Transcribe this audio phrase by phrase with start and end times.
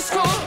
[0.00, 0.39] score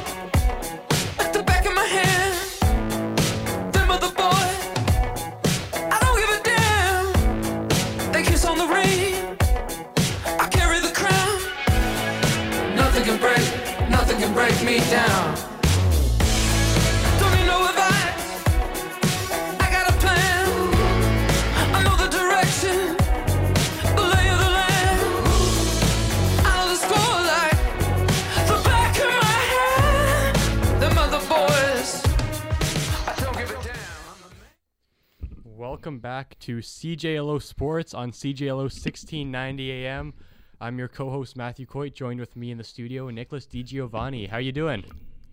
[36.44, 40.14] to CJLO Sports on CJLO 1690 AM.
[40.60, 44.30] I'm your co-host Matthew Coit, joined with me in the studio Nicholas DiGiovanni.
[44.30, 44.84] How you doing?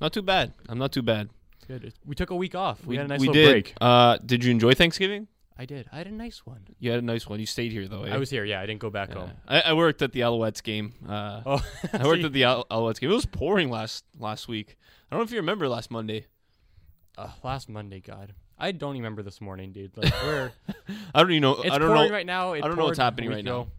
[0.00, 0.52] Not too bad.
[0.68, 1.30] I'm not too bad.
[1.66, 1.92] Good.
[2.06, 2.84] We took a week off.
[2.86, 3.50] We, had a nice we little did.
[3.50, 3.74] break.
[3.80, 5.26] Uh, did you enjoy Thanksgiving?
[5.58, 5.88] I did.
[5.92, 6.60] I had a nice one.
[6.78, 7.38] You had a nice one.
[7.40, 8.04] You stayed here though.
[8.04, 8.14] eh?
[8.14, 8.44] I was here.
[8.44, 9.14] Yeah, I didn't go back Yeah.
[9.16, 9.30] home.
[9.48, 10.94] I, I worked at the Alouettes game.
[11.08, 13.10] Uh, Oh, I worked at the Al- Alouettes game.
[13.10, 14.76] It was pouring last last week.
[15.10, 16.26] I don't know if you remember last Monday.
[17.18, 18.00] uh, last Monday.
[18.00, 19.96] God, I don't remember this morning, dude.
[19.96, 20.52] Like we're
[21.14, 21.54] I don't even know.
[21.62, 22.14] it's I don't pouring know.
[22.14, 22.52] right now.
[22.52, 23.60] It I don't know what's poured a happening week right now.
[23.62, 23.70] ago.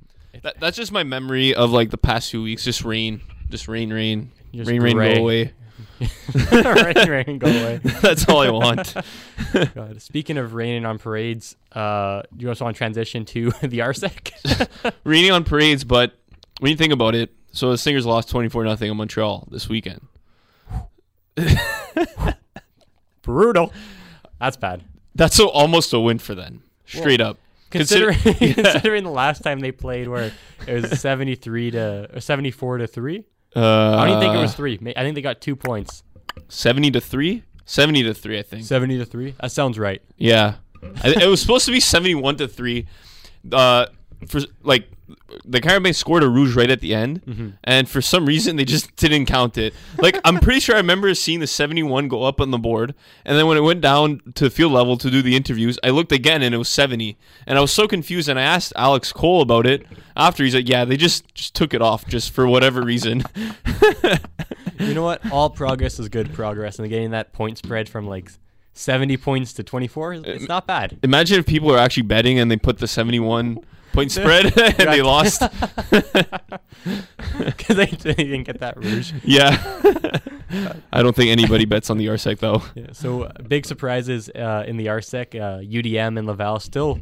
[0.44, 2.64] That, that's just my memory of like the past few weeks.
[2.64, 5.16] Just rain, just rain, rain, Just rain, rain, gray.
[5.16, 5.54] go away.
[6.34, 7.80] rain, rain, go away.
[8.02, 8.96] that's all I want.
[9.76, 10.02] God.
[10.02, 14.94] Speaking of raining on parades, uh, do you also want to transition to the RSEC?
[15.04, 16.18] Raining on parades, but
[16.60, 19.68] when you think about it, so the Stingers lost twenty four nothing in Montreal this
[19.70, 20.02] weekend.
[23.22, 23.72] Brutal.
[24.42, 24.84] That's bad.
[25.16, 26.64] That's so almost a win for them.
[26.86, 27.38] Straight up.
[27.70, 28.54] Considering Consider- Yeah.
[28.72, 30.34] considering the last time they played, where
[30.68, 33.24] it was seventy three to or seventy four to three.
[33.56, 33.62] Uh,
[33.98, 34.78] I don't even think it was three.
[34.96, 36.04] I think they got two points.
[36.48, 39.36] 70 to 3 70 to 3 i think Seventy to three.
[39.42, 40.02] That sounds right.
[40.18, 40.56] yeah
[41.04, 42.88] it was supposed to be 71 to 3
[43.52, 43.86] uh
[44.28, 44.88] for like
[45.46, 47.50] the Carabin scored a rouge right at the end Mm-hmm.
[47.64, 51.14] and for some reason they just didn't count it like i'm pretty sure i remember
[51.14, 52.94] seeing the 71 go up on the board
[53.26, 56.12] and then when it went down to field level to do the interviews i looked
[56.12, 59.42] again and it was 70 and i was so confused and i asked alex cole
[59.42, 62.82] about it after he's like yeah they just just took it off just for whatever
[62.82, 63.24] reason
[64.80, 65.32] You know what?
[65.32, 68.32] All progress is good progress, and getting that point spread from like
[68.74, 70.98] seventy points to twenty four, it's not bad.
[71.04, 73.60] Imagine if people are actually betting and they put the 71
[73.94, 74.46] point spread
[74.80, 75.42] and they lost.
[77.38, 79.14] Because they, didn't get that rouge.
[79.24, 79.52] Yeah.
[80.92, 82.64] I don't think anybody bets on the RSEC though.
[82.76, 85.36] Yeah, so uh, big surprises uh, in the RSEC.
[85.36, 87.00] Uh, UDM and Laval still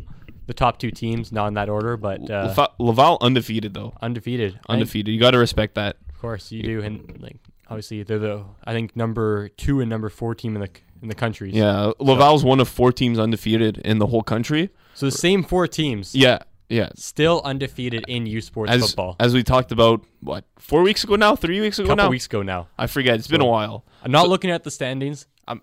[0.47, 3.93] the top two teams, not in that order, but uh, Laval- Laval undefeated though.
[4.01, 4.59] undefeated.
[4.67, 5.13] Undefeated.
[5.13, 5.97] You got to respect that.
[6.09, 7.37] Of course, you do, and like
[7.69, 10.69] obviously they're the I think number two and number four team in the
[11.01, 11.51] in the country.
[11.51, 11.91] Yeah.
[11.99, 14.69] Laval's one of four teams undefeated in the whole country.
[14.93, 16.39] So the same four teams, Yeah.
[16.69, 16.89] Yeah.
[16.95, 19.15] still undefeated in U Sports As football.
[19.19, 22.09] as we talked about what four weeks ago now, three weeks a ago couple now.
[22.09, 22.67] weeks ago now.
[22.77, 23.15] I forget.
[23.15, 23.83] It's been a while.
[24.03, 25.25] I'm not So- looking at the standings.
[25.47, 25.61] I'm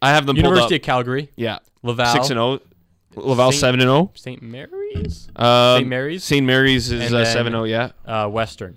[0.00, 1.30] I have them University of Calgary.
[1.36, 1.58] Yeah.
[1.82, 2.60] Laval, Six and zero.
[3.16, 4.10] Laval Saint- seven and zero.
[4.14, 4.42] St.
[4.42, 5.88] Mary's, Um, St.
[5.88, 6.24] Mary's?
[6.24, 6.46] St.
[6.46, 7.64] Mary's is uh, then- seven zero.
[7.64, 7.90] Yeah.
[8.06, 8.76] uh, Western,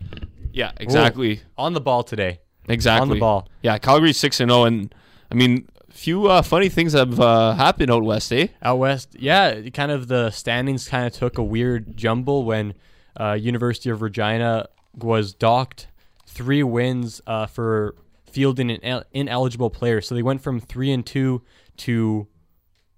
[0.54, 0.72] Yeah.
[0.78, 1.42] Exactly.
[1.58, 2.40] on the ball today.
[2.70, 3.02] Exactly.
[3.02, 3.48] On the ball.
[3.64, 4.94] Yeah, Calgary's six and zero, and
[5.32, 5.68] I mean,
[6.08, 8.48] few uh, funny things have uh, happened out west, eh?
[8.62, 12.76] Out west, yeah, kind of the standings kind of took a weird jumble when
[13.20, 15.88] uh, University of Regina was docked
[16.26, 17.94] three wins uh, for
[18.26, 20.00] fielding an el- ineligible player.
[20.00, 21.42] So they went from three and two
[21.78, 22.28] to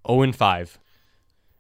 [0.08, 0.78] zero and five,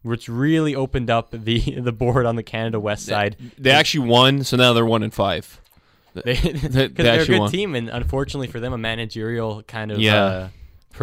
[0.03, 3.37] which really opened up the the board on the Canada West side.
[3.57, 5.59] They actually won, so now they're one and five.
[6.13, 7.51] They, they because they're a good won.
[7.51, 10.23] team, and unfortunately for them, a managerial kind of Yeah.
[10.23, 10.49] uh,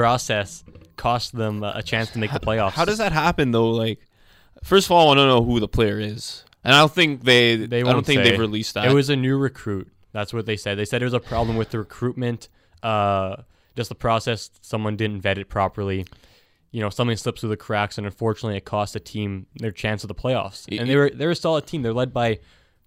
[0.01, 0.63] process
[0.97, 2.73] cost them a chance to make the playoffs.
[2.73, 3.71] How does that happen though?
[3.71, 3.99] Like,
[4.63, 7.25] first of all, I want to know who the player is, and I don't think
[7.25, 7.57] they.
[7.57, 8.31] They I don't think say.
[8.31, 8.87] they've released that.
[8.91, 9.89] It was a new recruit.
[10.13, 10.79] That's what they said.
[10.79, 12.49] They said it was a problem with the recruitment,
[12.83, 13.37] uh,
[13.75, 14.51] just the process.
[14.63, 16.07] Someone didn't vet it properly.
[16.73, 20.05] You know, something slips through the cracks, and unfortunately, it cost the team their chance
[20.05, 20.67] of the playoffs.
[20.71, 21.83] Y- And they were they're a solid team.
[21.83, 22.39] They're led by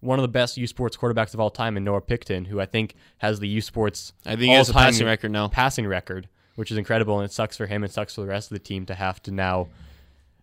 [0.02, 2.66] one of the best U Sports quarterbacks of all time, in Noah Picton, who I
[2.66, 5.48] think has the U Sports I think he has a passing record now.
[5.50, 6.28] passing record,
[6.60, 7.84] which is incredible, and it sucks for him.
[7.86, 9.68] It sucks for the rest of the team to have to now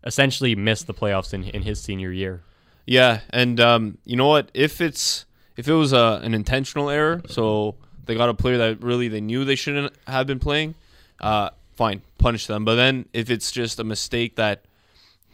[0.04, 2.42] essentially miss the playoffs in, in his senior year.
[2.86, 4.50] Yeah, and um, you know what?
[4.54, 5.26] If it's
[5.56, 7.74] if it was uh, an intentional error, so
[8.04, 10.74] they got a player that really they knew they shouldn't have been playing,
[11.20, 12.64] uh, fine, punish them.
[12.64, 14.64] But then if it's just a mistake that,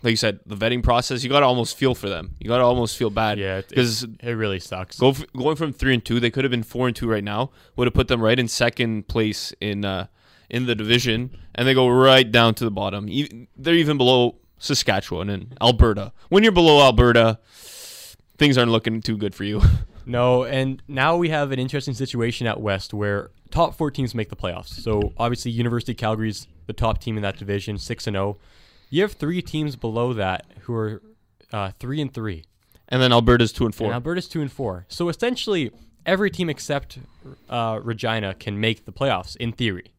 [0.03, 2.35] like you said, the vetting process, you got to almost feel for them.
[2.41, 3.39] You got to almost feel bad.
[3.39, 4.99] Yeah, it- because It really sucks.
[4.99, 7.23] go f- going from three and two, they could have been four and two right
[7.25, 7.51] now.
[7.77, 10.07] Would have put them right in second place in uh,
[10.53, 13.09] in the division, and they go right down to the bottom.
[13.57, 16.13] They're even below Saskatchewan and Alberta.
[16.29, 17.41] When you're below Alberta,
[18.39, 19.61] things aren't looking too good for you.
[20.05, 24.31] No, and now we have an interesting situation at West where top four teams make
[24.31, 24.71] the playoffs.
[24.71, 28.37] So obviously, University of Calgary's the top team in that division, six and zero.
[28.91, 31.03] You have three teams below that who are
[31.53, 32.43] uh, three and three,
[32.89, 33.87] And then Alberta's two and four.
[33.87, 34.87] and Alberta's two and four.
[34.89, 35.71] So essentially,
[36.05, 36.99] every team except
[37.49, 39.93] uh, Regina can make the playoffs in theory.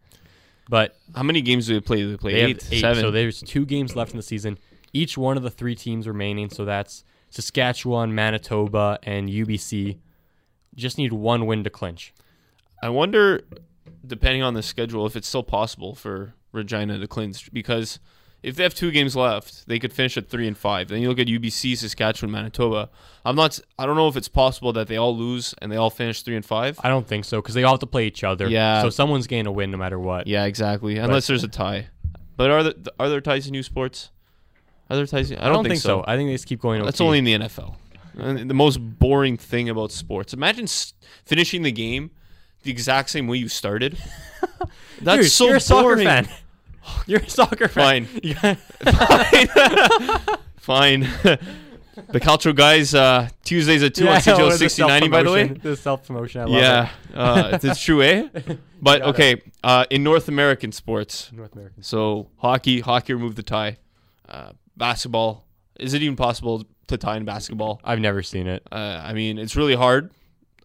[0.70, 1.98] But How many games do they play?
[1.98, 3.02] Do they play eight, eight, seven?
[3.02, 4.58] so there's two games left in the season.
[4.94, 9.98] Each one of the three teams remaining, so that's Saskatchewan, Manitoba, and UBC,
[10.76, 12.14] just need one win to clinch.
[12.82, 13.42] I wonder,
[14.06, 18.00] depending on the schedule, if it's still possible for Regina to clinch because
[18.44, 20.90] if they have two games left, they could finish at three and five.
[20.90, 22.90] Then you look at UBC, Saskatchewan, Manitoba.
[23.26, 23.58] I'm not.
[23.80, 26.36] I don't know if it's possible that they all lose and they all finish three
[26.36, 26.80] and five.
[26.84, 28.48] I don't think so because they all have to play each other.
[28.50, 28.82] Yeah.
[28.82, 30.28] So someone's going to win no matter what.
[30.28, 30.98] Yeah, exactly.
[30.98, 31.88] Unless there's a tie.
[32.36, 34.10] But are there are there ties in U Sports?
[34.90, 35.32] Are there ties?
[35.32, 36.04] in- I I don't, think, so.
[36.06, 36.82] I think they just keep going.
[36.82, 36.88] Away.
[36.88, 37.06] That's OT.
[37.06, 37.76] only in the NFL.
[38.16, 40.34] The most boring thing about sports.
[40.34, 40.68] Imagine
[41.26, 42.12] finishing the game
[42.64, 43.98] the exact same way you started.
[45.02, 46.06] That's Dude, so you're a soccer boring.
[46.06, 46.28] fan.
[47.08, 48.06] You're a soccer fan.
[48.06, 48.20] Fine.
[48.24, 48.58] You got-
[50.58, 51.02] Fine.
[51.02, 55.48] the Caltro guys, uh, Tuesdays at 2 on what CGL 6090, by the way.
[55.48, 55.62] self-promotion?
[55.64, 56.42] This self promotion.
[56.42, 58.28] I love Yeah, uh, it's true, eh?
[58.82, 61.30] But Got okay, uh, in North American sports.
[61.34, 61.84] North American.
[61.84, 63.78] so hockey, hockey removed the tie.
[64.28, 65.46] Uh, basketball,
[65.80, 67.80] is it even possible to tie in basketball?
[67.84, 68.66] I've never seen it.
[68.72, 70.12] Uh, I mean, it's really hard,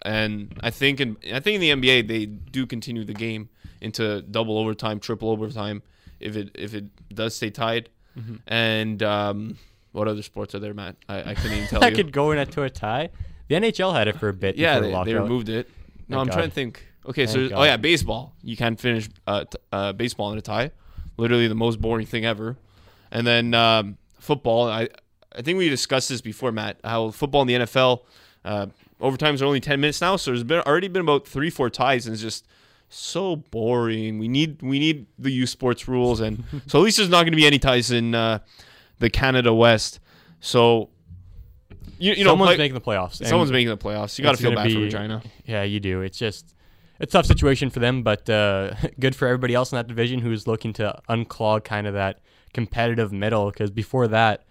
[0.02, 3.48] and I think in I think in the NBA they do continue the game
[3.80, 5.82] into double overtime, triple overtime
[6.20, 7.88] if it if it does stay tied.
[8.18, 8.36] Mm-hmm.
[8.46, 9.58] And um,
[9.92, 10.96] what other sports are there, Matt?
[11.08, 11.96] I, I couldn't even tell That you.
[12.04, 13.10] could go into a tie.
[13.48, 14.56] The NHL had it for a bit.
[14.56, 15.70] yeah, they, they removed it.
[16.08, 16.86] No, Thank I'm trying to think.
[17.08, 18.34] Okay, so Thank oh yeah, baseball.
[18.42, 20.72] You can't finish uh, t- uh, baseball in a tie.
[21.16, 22.56] Literally the most boring thing ever.
[23.10, 24.68] And then um, football.
[24.68, 24.88] I
[25.36, 26.78] I think we discussed this before, Matt.
[26.84, 28.00] How football in the NFL
[28.44, 28.66] uh,
[29.00, 30.16] overtimes are only ten minutes now.
[30.16, 32.46] So there's been already been about three, four ties, and it's just
[32.88, 34.18] so boring.
[34.18, 37.32] We need we need the U Sports rules, and so at least there's not going
[37.32, 38.38] to be any ties in uh,
[38.98, 40.00] the Canada West.
[40.40, 40.90] So
[41.98, 43.26] you, you know, Someone's play- making the playoffs.
[43.26, 44.18] someone's making the playoffs.
[44.18, 45.22] You got to feel bad for be- Regina.
[45.44, 46.00] Yeah, you do.
[46.02, 46.54] It's just
[47.00, 50.46] a tough situation for them, but uh, good for everybody else in that division who's
[50.46, 52.20] looking to unclog kind of that
[52.54, 53.50] competitive middle.
[53.50, 54.44] Because before that,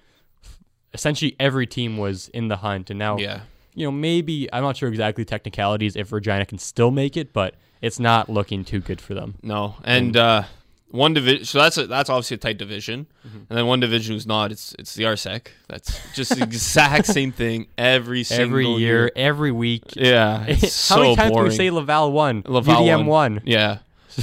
[0.94, 3.42] essentially every team was in the hunt, and now Yeah.
[3.78, 7.56] You know maybe I'm not sure exactly technicalities if Regina can still make it, but
[7.82, 9.36] it's not looking too good for them.
[9.44, 10.44] No, and uh,
[10.90, 11.46] one division.
[11.46, 13.38] So that's a, that's obviously a tight division, Mm-hmm.
[13.50, 14.52] and then one division who's not.
[14.52, 15.48] It's it's the RSEC.
[15.68, 19.84] That's just the exact same thing every single Every year, every week.
[19.96, 21.46] Yeah, it's How so many times boring.
[21.46, 22.44] can we say Laval won?
[22.48, 23.36] Laval UDM won.
[23.36, 23.42] won.
[23.46, 23.78] Yeah,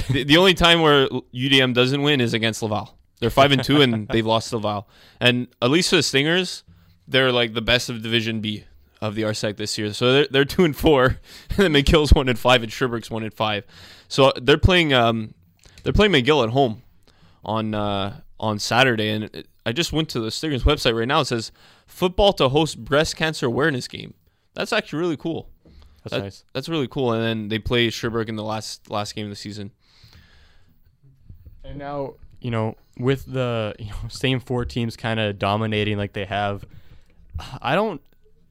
[0.09, 2.97] the, the only time where UDM doesn't win is against Laval.
[3.21, 4.89] They're five and two, and they've lost to Laval.
[5.21, 6.63] And at least for the Stingers,
[7.07, 8.65] they're like the best of Division B
[9.07, 9.93] of the RSEC this year.
[9.93, 11.05] So they're, they're two and four,
[11.49, 13.65] and then McGill's one and five, and Sherbrooke's one and five.
[14.07, 15.33] So they're playing um
[15.83, 16.81] they're playing McGill at home
[17.43, 21.21] on uh, on Saturday, and it, I just went to the Stingers website right now.
[21.21, 21.51] It says
[21.85, 24.13] football to host breast cancer awareness game.
[24.53, 25.49] That's actually really cool.
[26.03, 26.43] That's That- nice.
[26.53, 27.13] That's really cool.
[27.13, 29.71] And then they play Sherbrooke in the last last game of the season.
[31.63, 36.13] And now, you know, with the you know, same four teams kind of dominating like
[36.13, 36.63] they have,
[37.61, 38.01] I don't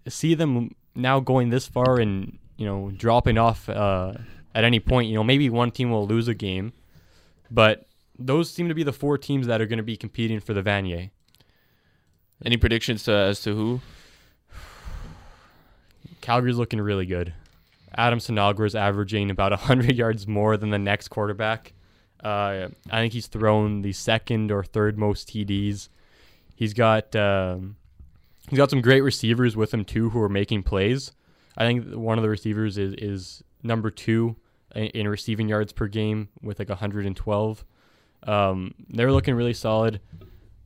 [0.09, 4.15] see them now going this far and you know dropping off uh,
[4.55, 5.09] at any point.
[5.09, 6.73] You know, maybe one team will lose a game,
[7.51, 7.87] but
[8.19, 10.63] those seem to be the four teams that are going to be competing for the
[10.63, 11.11] Vanier.
[12.45, 13.81] Any predictions to, as to who?
[16.21, 17.35] Calgary's looking really good.
[17.97, 21.73] Adam Sinagra's averaging about 100 yards more than the next quarterback.
[22.23, 25.89] Uh, I think he's thrown the second or third most TDs.
[26.57, 27.77] He's got um,
[28.49, 31.13] he's got some great receivers with him too who are making plays.
[31.57, 34.37] I think one of the receivers is is number two
[34.75, 37.65] in, in receiving yards per game with like 112.
[38.25, 40.01] Um, they're looking really solid.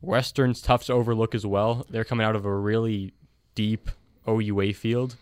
[0.01, 1.85] Western's tough to overlook as well.
[1.89, 3.13] They're coming out of a really
[3.53, 3.89] deep
[4.27, 5.17] OUA field,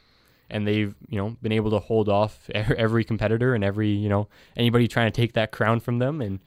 [0.50, 4.28] and they've you know been able to hold off every competitor and every you know
[4.56, 6.22] anybody trying to take that crown from them.
[6.22, 6.40] And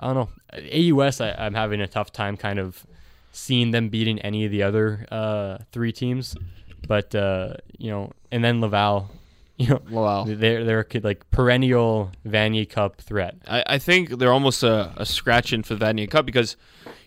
[0.00, 1.20] I don't know AUS.
[1.20, 2.84] I, I'm having a tough time kind of
[3.34, 6.36] seeing them beating any of the other uh, three teams,
[6.88, 9.10] but uh, you know, and then Laval.
[9.56, 10.24] You know, Wow.
[10.26, 13.36] they're they're a like perennial Vanier Cup threat.
[13.46, 16.56] I, I think they're almost a, a scratch in for the Vanier Cup because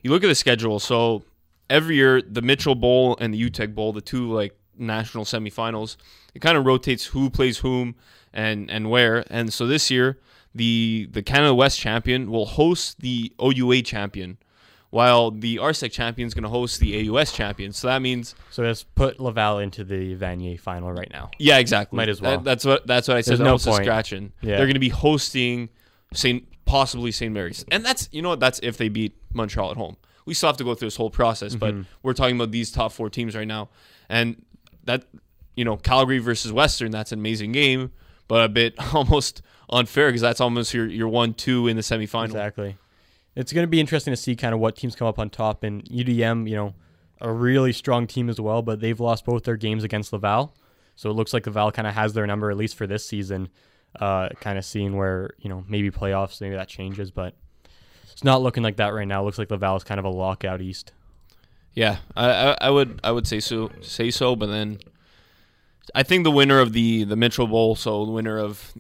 [0.02, 0.80] you look at the schedule.
[0.80, 1.24] So
[1.70, 5.98] every year, the Mitchell Bowl and the Uteck Bowl, the two like national semifinals,
[6.34, 7.96] it kind of rotates who plays whom
[8.34, 9.26] and and where.
[9.30, 10.18] And so this year,
[10.56, 14.38] the the Canada West champion will host the OUA champion.
[14.98, 17.72] While the RSEC champion is going to host the AUS champion.
[17.72, 21.30] So that means, So let's put Laval into the Vanier final right now.
[21.38, 21.98] yeah, exactly.
[21.98, 22.38] Might as well.
[22.38, 23.32] That- that's what that's what I said.
[23.38, 23.84] There's no point.
[23.84, 24.34] scratching.
[24.42, 24.58] Yeah.
[24.58, 25.70] They're going to be hosting
[26.13, 27.32] Saint possibly St.
[27.34, 29.96] Mary's, and that's you know what that's if they beat Montreal at home.
[30.25, 31.84] We still have to go through this whole process, but Mm-hmm.
[32.04, 33.70] we're talking about these top four teams right now,
[34.10, 34.44] and
[34.86, 35.06] that
[35.56, 36.92] you know Calgary versus Western.
[36.92, 37.92] That's an amazing game,
[38.27, 42.25] but a bit almost unfair because that's almost your your one two in the semifinal.
[42.25, 42.75] Exactly.
[43.39, 45.63] It's going to be interesting to see kind of what teams come up on top.
[45.63, 46.74] And UDM, you know,
[47.22, 50.56] a really strong team as well, but they've lost both their games against Laval.
[50.96, 53.50] So it looks like Laval kind of has their number, at least for this season.
[54.00, 57.34] Uh, kind of seeing where, you know, maybe playoffs, maybe that changes, but
[58.12, 59.22] it's not looking like that right now.
[59.22, 60.91] It looks like Laval is kind of a lockout east.
[61.74, 64.79] Yeah, I, I, I would I would say so say so, but then
[65.96, 68.74] I think the winner of the the Mitchell Bowl, so the winner of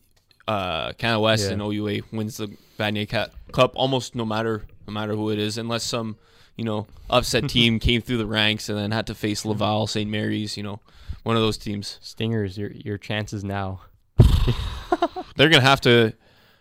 [0.47, 1.53] uh, Canada West Yeah.
[1.53, 2.47] and OUA wins the
[2.79, 6.17] Vanier Ca- Cup almost no matter no matter who it is, unless some
[6.55, 10.09] you know upset team came through the ranks and then had to face Laval, St.
[10.09, 10.79] Mary's, you know,
[11.23, 11.97] one of those teams.
[12.01, 13.81] Stingers, your your chances now.
[15.35, 16.13] They're gonna have to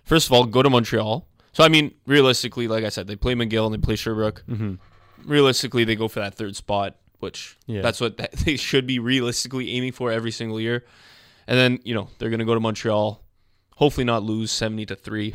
[0.04, 1.26] first of all go to Montreal.
[1.52, 4.42] So I mean, realistically, like I said, they play McGill and they play Sherbrooke.
[4.48, 4.74] Mm-hmm.
[5.24, 7.80] realistically they go for that third spot, which Yeah.
[7.82, 10.84] that's what they should be realistically aiming for every single year.
[11.46, 13.22] And then you know they're gonna go to Montreal,
[13.76, 15.32] hopefully not lose seventy to three.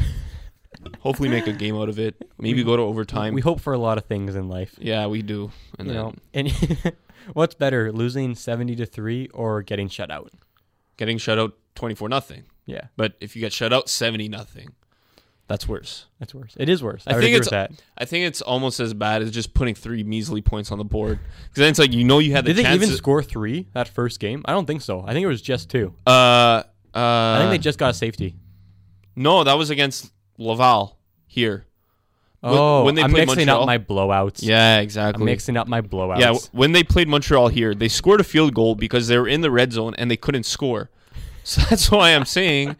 [0.99, 2.15] Hopefully make a game out of it.
[2.39, 3.33] Maybe go to overtime.
[3.33, 4.75] We hope for a lot of things in life.
[4.79, 5.51] yeah, we do.
[5.79, 6.93] And you then know, and
[7.33, 10.31] what's better, losing 70 to 3 or getting shut out?
[10.97, 12.43] getting shut out twenty four nothing.
[12.67, 14.69] Yeah, But if you get shut out seventy nothing,
[15.47, 16.05] that's worse.
[16.19, 16.53] that's worse.
[16.59, 17.03] It is worse.
[17.07, 17.71] I, I think it's- that.
[17.97, 21.17] I think it's almost as bad as just putting three measly points on the board.
[21.43, 23.67] Because then it's like you know you had the Did they even to- score three
[23.73, 24.43] that first game?
[24.45, 25.01] I don't think so.
[25.01, 25.95] I think it was just two.
[26.05, 28.35] uh, uh, I think they just got a safety.
[29.15, 30.11] no, that was against
[30.41, 31.65] Laval here.
[32.43, 33.61] Oh, when they I'm played mixing Montreal?
[33.61, 34.39] up my blowouts.
[34.41, 35.23] Yeah, I'm exactly.
[35.25, 36.19] mixing up my blowouts.
[36.19, 39.41] yeah, when they played Montreal here, they scored a field goal because they were in
[39.41, 40.89] the red zone and they couldn't score.
[41.43, 42.75] So that's why I'm saying,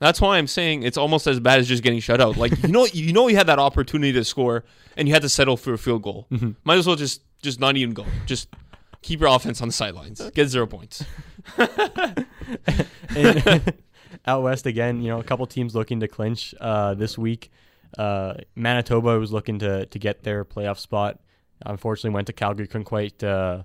[0.00, 2.36] that's why I'm saying it's almost as bad as just getting shut out.
[2.36, 4.64] Like you know, you know, you had that opportunity to score
[4.96, 6.26] and you had to settle for a field goal.
[6.32, 6.50] Mm-hmm.
[6.64, 8.04] Might as well just just not even go.
[8.26, 8.48] Just
[9.02, 10.20] keep your offense on the sidelines.
[10.34, 11.04] Get zero points.
[13.14, 13.72] And
[14.26, 17.50] out west again, you know, a couple teams looking to clinch uh, this week.
[17.96, 21.20] Uh, Manitoba was looking to to get their playoff spot.
[21.64, 23.62] Unfortunately, went to Calgary, couldn't quite uh,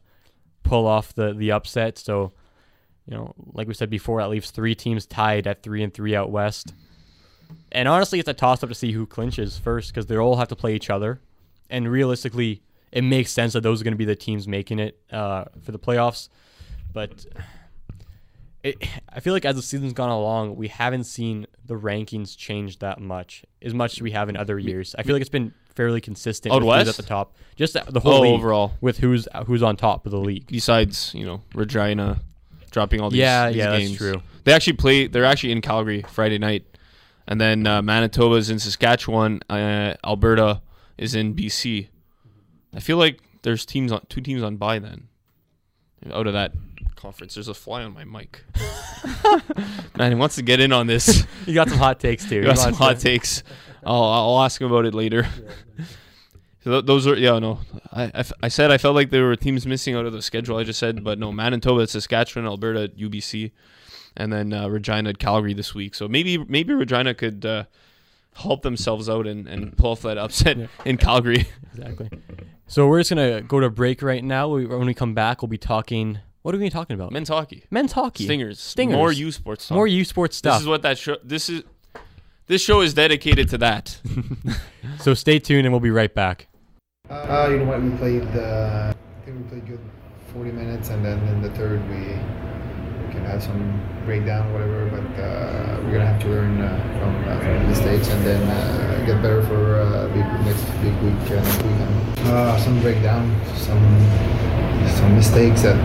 [0.63, 1.97] pull off the the upset.
[1.97, 2.33] So,
[3.05, 6.15] you know, like we said before, that leaves three teams tied at three and three
[6.15, 6.73] out west.
[7.71, 10.49] And honestly, it's a toss up to see who clinches first because they all have
[10.49, 11.21] to play each other.
[11.69, 12.61] And realistically,
[12.91, 15.71] it makes sense that those are going to be the teams making it uh, for
[15.71, 16.29] the playoffs.
[16.93, 17.25] But
[18.69, 18.77] it,
[19.13, 22.99] I feel like as the season's gone along, we haven't seen the rankings change that
[22.99, 24.95] much, as much as we have in other years.
[24.97, 26.89] I feel like it's been fairly consistent who's west?
[26.89, 28.73] at the top, just the- whole Oh, overall.
[28.81, 30.47] with who's who's on top of the league.
[30.47, 32.21] Besides, you know, Regina
[32.71, 33.97] dropping all these, Yeah, these yeah, that's games.
[33.97, 34.21] true.
[34.43, 35.07] They actually play.
[35.07, 36.65] They're actually in Calgary Friday night,
[37.27, 39.41] and then uh, Manitoba's in Saskatchewan.
[39.49, 40.61] Uh, Alberta
[40.97, 41.89] is in BC.
[42.73, 45.07] I feel like there's teams on two teams on by then.
[46.11, 46.53] Out of that
[46.97, 48.43] conference, there's a fly on my mic.
[49.97, 51.25] Man, he wants to get in on this.
[51.47, 52.35] You got some hot takes too.
[52.37, 53.41] You got some hot takes.
[53.85, 55.25] I'll I'll ask him about it later.
[56.63, 57.59] so th- those are yeah no.
[57.93, 60.21] I, I f- I said I felt like there were teams missing out of the
[60.21, 60.57] schedule.
[60.57, 63.51] I just said, but no, Manitoba, Saskatchewan, Alberta, UBC,
[64.17, 65.95] and then uh, Regina, at Calgary this week.
[65.95, 67.63] So maybe maybe Regina could uh,
[68.35, 70.67] help themselves out and, and pull off that upset Yeah.
[70.83, 71.45] in Calgary.
[71.73, 72.09] Exactly.
[72.67, 74.49] So we're just gonna go to break right now.
[74.49, 76.19] We, when we come back, we'll be talking.
[76.47, 77.11] What are we talking about?
[77.11, 78.23] Men's hockey, Men's hockey.
[78.23, 78.95] Stingers, Stingers.
[78.95, 79.67] more U Sports.
[79.67, 79.75] Talk.
[79.75, 80.53] More U Sports stuff.
[80.55, 81.17] This is what that show.
[81.21, 81.63] This is
[82.45, 83.99] this show is dedicated to that.
[85.01, 86.47] so stay tuned, and we'll be right back.
[87.09, 87.83] Uh, you know what?
[87.83, 88.23] We played.
[88.33, 89.81] Uh, I think we played good
[90.31, 94.85] 40 minutes, and then in the third we we can have some breakdown, whatever.
[94.85, 98.41] But uh, we're gonna have to learn uh, from, uh, from the mistakes, and then
[98.43, 102.19] uh, get better for uh, big next big week uh, next weekend.
[102.19, 103.83] Uh, some breakdown, some
[104.95, 105.75] some mistakes that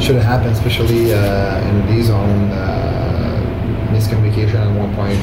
[0.00, 2.50] should have happened, especially uh, in the D zone.
[2.50, 2.88] Uh,
[3.98, 5.18] miscommunication at one point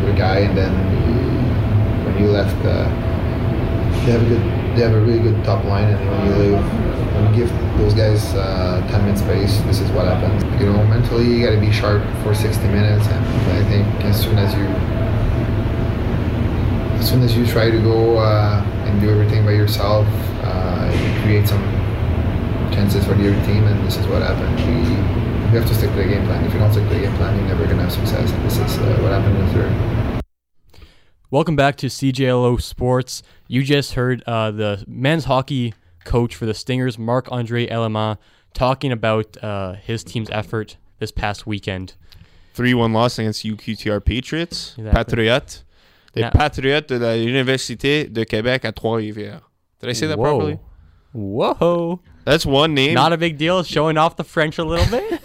[0.00, 0.72] with a guy, and then
[1.04, 2.56] he, when you left.
[2.64, 2.88] Uh,
[4.04, 4.42] they have a good,
[4.76, 6.64] they have a really good top line, and when you leave,
[7.14, 10.42] when you give those guys uh, 10 minutes space, this is what happens.
[10.60, 14.20] You know, mentally you got to be sharp for 60 minutes, and I think as
[14.20, 14.64] soon as you
[16.98, 20.06] as soon as you try to go uh, and do everything by yourself,
[20.42, 21.62] uh, you create some
[22.72, 24.54] chances for the other team, and this is what happened.
[24.66, 26.44] We we have to stick to the game plan.
[26.44, 28.58] If you don't stick to the game plan, you're never gonna have success, and this
[28.58, 30.22] is uh, what happened in the third.
[31.30, 33.22] Welcome back to CJLO Sports.
[33.48, 38.16] You just heard uh, the men's hockey coach for the Stingers, Marc Andre Élément,
[38.54, 41.94] talking about uh, his team's effort this past weekend.
[42.54, 44.74] 3 1 loss against UQTR Patriots.
[44.78, 44.92] Exactly.
[44.92, 45.64] Patriotes.
[46.14, 49.42] Les Now- Patriotes de la Université de Québec à Trois-Rivières.
[49.80, 50.24] Did I say that Whoa.
[50.38, 50.58] properly?
[51.12, 52.00] Whoa.
[52.28, 52.92] That's one name.
[52.94, 55.22] Not a big deal, showing off the French a little bit.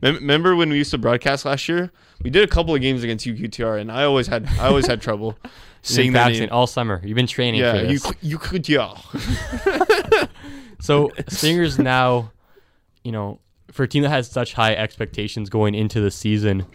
[0.02, 1.92] Remember when we used to broadcast last year?
[2.22, 5.00] We did a couple of games against UQTR, and I always had I always had
[5.00, 5.38] trouble
[5.82, 7.00] saying Saying that accent all summer.
[7.04, 8.02] You've been training Yeah, for this.
[8.24, 10.28] UQTR.
[10.80, 12.30] So Stingers now,
[13.02, 13.40] you know,
[13.72, 16.66] for a team that has such high expectations going into the season,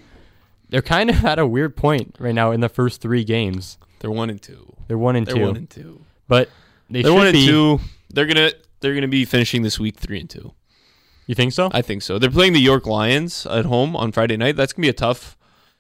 [0.70, 3.78] they're kind of at a weird point right now in the first three games.
[4.00, 4.74] They're one and two.
[4.88, 6.02] They're one and They're two, one and two.
[6.28, 6.50] but
[6.90, 7.46] they They're should one and be.
[7.46, 7.80] two.
[8.14, 8.52] They're gonna
[8.84, 10.54] they're gonna be finishing this week three and two.
[11.26, 11.72] You think so?
[11.74, 12.20] I think so.
[12.20, 14.56] They're playing the York Lions at home on Friday night.
[14.56, 15.36] That's gonna be a tough.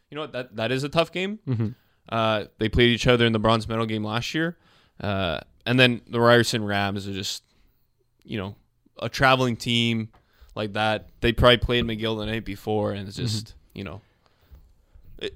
[0.10, 0.32] You know what?
[0.32, 1.38] That that is a tough game.
[1.46, 1.68] hmm
[2.10, 4.58] Uh, they played each other in the bronze medal game last year,
[5.02, 7.44] uh, and then the Ryerson Rams are just,
[8.24, 8.56] you know,
[9.02, 10.10] a traveling team
[10.56, 11.10] like that.
[11.22, 14.02] They probably played McGill the night before, and it's just you know.
[15.20, 15.36] It,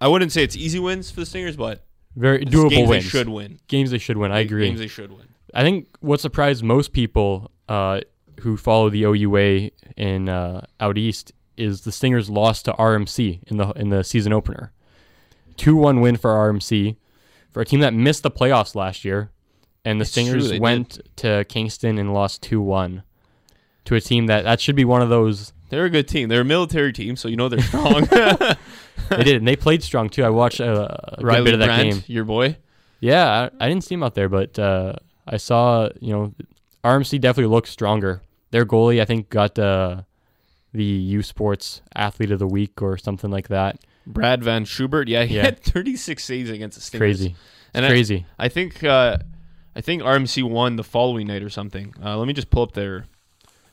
[0.00, 1.84] I wouldn't say it's easy wins for the Stingers, but
[2.16, 3.04] Very doable games wins.
[3.04, 3.58] they should win.
[3.68, 4.30] Games they should win.
[4.32, 4.66] I agree.
[4.66, 5.26] Games they should win.
[5.54, 8.00] I think what surprised most people uh,
[8.40, 13.56] who follow the OUA in uh, out east is the Stingers lost to RMC in
[13.58, 14.72] the in the season opener.
[15.56, 16.96] Two one win for RMC
[17.50, 19.30] for a team that missed the playoffs last year,
[19.84, 23.02] and the It's Stingers they went to Kingston and lost two one
[23.84, 25.52] to a team that that should be one of those.
[25.68, 26.28] They're a good team.
[26.28, 28.08] They're a military team, so you know they're strong.
[29.08, 30.22] They did, and they played strong too.
[30.22, 32.02] I watched a good bit of that Brandt, game.
[32.06, 32.56] your boy.
[33.00, 34.94] Yeah, I, I didn't see him out there, but uh,
[35.26, 36.34] I saw you know
[36.84, 38.22] RMC definitely looks stronger.
[38.50, 40.02] Their goalie, I think, got uh,
[40.72, 43.78] the U Sports Athlete of the Week or something like that.
[44.06, 45.08] Brad Van Schubert.
[45.08, 45.42] Yeah, he Yeah.
[45.44, 47.18] had 36 saves against the Stingers.
[47.18, 47.36] Crazy,
[47.72, 48.26] And I- crazy.
[48.38, 49.18] I think uh,
[49.76, 51.94] I think RMC won the following night or something.
[52.04, 53.06] Uh, let me just pull up their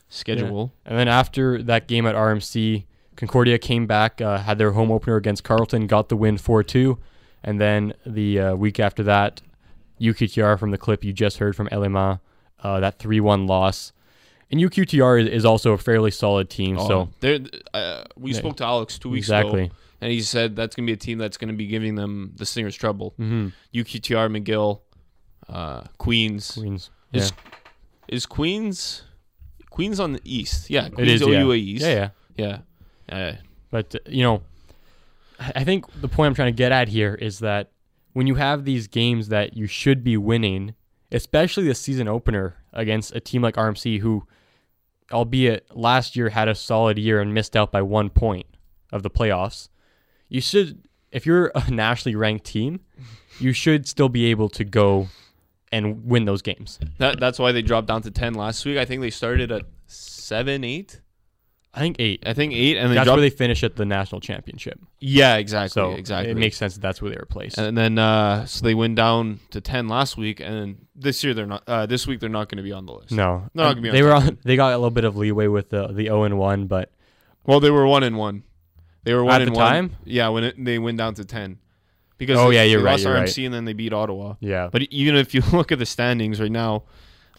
[0.08, 0.72] schedule.
[0.86, 2.84] and then after that game at RMC,
[3.16, 6.98] Concordia came back, uh, had their home opener against Carleton, got the win four two,
[7.44, 9.42] and then the uh, week after that,
[10.00, 12.20] UQTR from the clip you just heard from Élément,
[12.62, 13.92] uh, that three one loss.
[14.50, 18.98] And UQTR is, also a fairly solid team, Oh, so uh, we spoke to Alex
[18.98, 19.64] two weeks exactly.
[19.66, 21.94] ago, and he said that's going to be a team that's going to be giving
[21.94, 23.14] them the Stingers trouble.
[23.16, 24.80] hmm UQTR, McGill,
[25.48, 26.52] uh, Queens.
[26.52, 26.90] Queens.
[27.12, 27.32] Is
[28.08, 29.02] is Queens
[29.70, 30.68] Queens on the east?
[30.68, 31.52] Yeah, It Queens is, yeah.
[31.52, 31.82] East.
[31.86, 32.58] Yeah, yeah.
[33.08, 33.16] yeah.
[33.16, 33.36] Uh,
[33.70, 34.42] But uh, you know,
[35.38, 37.70] I think the point I'm trying to get at here is that
[38.12, 40.74] when you have these games that you should be winning,
[41.12, 44.26] especially the season opener against a team like RMC, who,
[45.12, 48.46] albeit last year had a solid year and missed out by one point
[48.92, 49.68] of the playoffs,
[50.28, 52.80] you should, if you're a nationally ranked team,
[53.38, 55.08] you should still be able to go
[55.72, 56.80] and win those games.
[56.98, 58.76] that that's why they dropped down to ten last week.
[58.76, 61.00] I think they started at seven, eight.
[61.72, 62.22] I think eight.
[62.26, 63.18] I think eight, and they That's dropped.
[63.18, 64.80] where they finish at the national championship.
[64.98, 66.32] yeah, exactly, So exactly.
[66.32, 67.58] it makes sense that that's where they were placed.
[67.58, 71.46] And then uh, so they went down to ten last week, and this year they're
[71.46, 71.62] not.
[71.68, 73.12] Uh, this week they're not going to be on the list.
[73.12, 74.38] No, They're not Uh, gonna be they were on.
[74.44, 76.90] They got a little bit of leeway with the the zero and one, but
[77.46, 78.42] Well, they were one and one.
[79.04, 79.66] They were one At and the one.
[79.72, 79.96] time?
[80.04, 81.58] Yeah, when it, they went down to ten.
[82.18, 83.38] Because Oh, they, yeah, you're they right, lost you're RMC right.
[83.46, 84.34] and then they beat Ottawa.
[84.40, 86.82] yeah, But even if you look at the standings right now,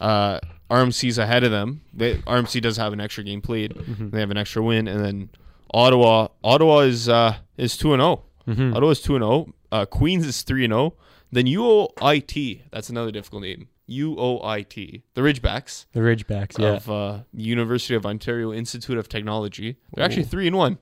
[0.02, 1.82] uh, RMC's ahead of them.
[1.94, 3.74] They, RMC does have an extra game played.
[3.74, 4.10] Mm-hmm.
[4.10, 5.28] They have an extra win, and then
[5.72, 6.28] Ottawa.
[6.42, 8.22] Ottawa is uh, is two and zero.
[8.48, 8.74] Mhm.
[8.74, 9.54] Ottawa is two and zero.
[9.70, 10.94] Uh, Queens is three and zero.
[11.30, 12.62] Then UOIT.
[12.70, 13.68] That's another difficult name.
[13.88, 15.02] UOIT.
[15.14, 16.58] The Ridgebacks the Ridgebacks.
[16.58, 19.76] Yeah, of uh, the University of Ontario Institute of Technology.
[19.94, 20.78] They're actually three and one.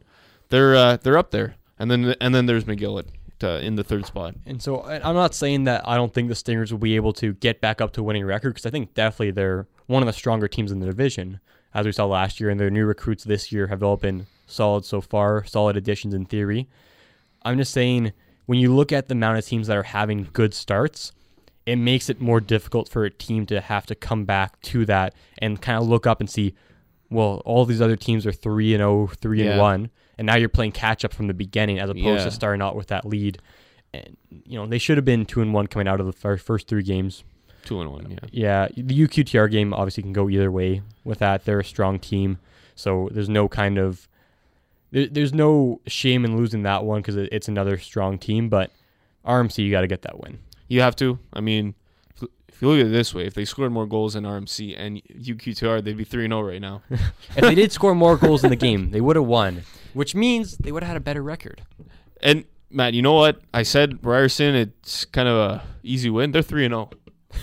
[0.48, 2.98] They're uh, they're up there, and then and then there's McGill
[3.44, 4.34] uh, in the third spot.
[4.46, 7.32] and so I'm not saying that I don't think the Stingers will be able to
[7.34, 10.12] get back up to a winning record because I think definitely they're one of the
[10.12, 11.40] stronger teams in the division,
[11.74, 14.84] as we saw last year, and their new recruits this year have all been solid
[14.84, 16.68] so far, solid additions in theory.
[17.42, 18.12] I'm just saying
[18.46, 21.12] when you look at the amount of teams that are having good starts,
[21.66, 25.14] it makes it more difficult for a team to have to come back to that
[25.38, 26.54] and kind of look up and see,
[27.10, 29.50] well, all these other teams are 3 and 0, 3 Yeah.
[29.52, 32.24] and 1, and now you're playing catch up from the beginning as opposed Yeah.
[32.24, 33.38] to starting out with that lead.
[33.94, 36.36] And you know, they should have been 2 and 1 coming out of the fir-
[36.36, 37.24] first 3 games.
[37.64, 38.10] Two and one.
[38.10, 38.18] Yeah.
[38.30, 41.44] Yeah, the UQTR game obviously can go either way with that.
[41.46, 42.38] They're a strong team,
[42.74, 44.06] so there's no kind of
[44.92, 48.48] there, there's no shame in losing that one because it, it's another strong team.
[48.48, 48.70] But
[49.26, 50.38] RMC, you got to get that win.
[50.68, 51.18] You have to.
[51.32, 51.74] I mean,
[52.60, 55.00] if, you look at it this way, if they scored more goals than RMC and
[55.04, 56.82] UQTR, they'd be three and zero right now.
[56.90, 59.62] If they did score more goals in the game, they would have won,
[59.94, 61.62] which means they would have had a better record.
[62.22, 63.40] And Matt, you know what?
[63.54, 64.54] I said Ryerson.
[64.54, 66.32] It's kind of a easy win.
[66.32, 66.90] They're three and zero.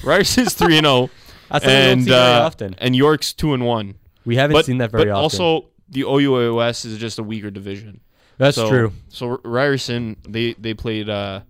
[0.03, 1.09] Ryerson's three and zero,
[1.49, 2.75] That's something we don't and very uh, often.
[2.77, 3.95] and York's two and one.
[4.23, 5.23] We haven't But seen that very but often.
[5.23, 8.01] also the OUA East is just a weaker division.
[8.37, 8.91] that's so, true.
[9.09, 11.09] So Ryerson, they they played.
[11.09, 11.41] uh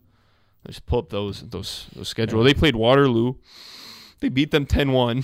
[0.67, 2.43] Let's pull up those those those schedule.
[2.43, 3.35] They played Waterloo.
[4.19, 5.23] They beat them 10-1.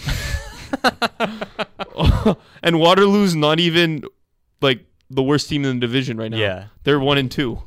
[2.63, 4.03] and Waterloo's not even
[4.61, 6.37] like the worst team in the division right now.
[6.37, 6.65] Yeah.
[6.83, 7.61] They're one and two.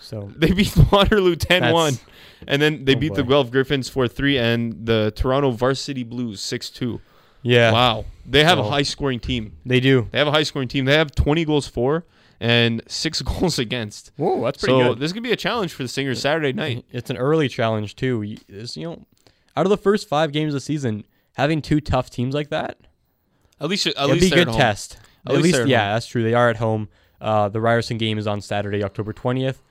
[0.00, 1.60] So They beat Waterloo 10-1.
[1.60, 2.00] That's-
[2.48, 3.28] And then they Oh, beat the boy.
[3.30, 7.00] Guelph Gryphons 4-3 and the Toronto Varsity Blues 6-2.
[7.42, 8.04] yeah, Wow.
[8.26, 9.56] They have a high scoring team.
[9.66, 10.08] they do.
[10.10, 10.84] They have a high scoring team.
[10.86, 12.04] They have 20 goals for
[12.40, 14.10] and 6 goals against.
[14.16, 14.98] Whoa, that's pretty So good.
[15.00, 16.84] this could be a challenge for the Stingers Saturday night.
[16.92, 18.36] It's an early challenge too.
[18.48, 19.04] It's, you know,
[19.56, 22.78] out of the first five games of the season, having two tough teams like that,
[23.60, 24.98] At least at it'd least be a good test.
[25.26, 25.94] At At, least least, yeah, home.
[25.96, 26.22] that's true.
[26.22, 26.88] They are at home.
[27.20, 29.62] Uh, the Ryerson game is on Saturday, October twentieth.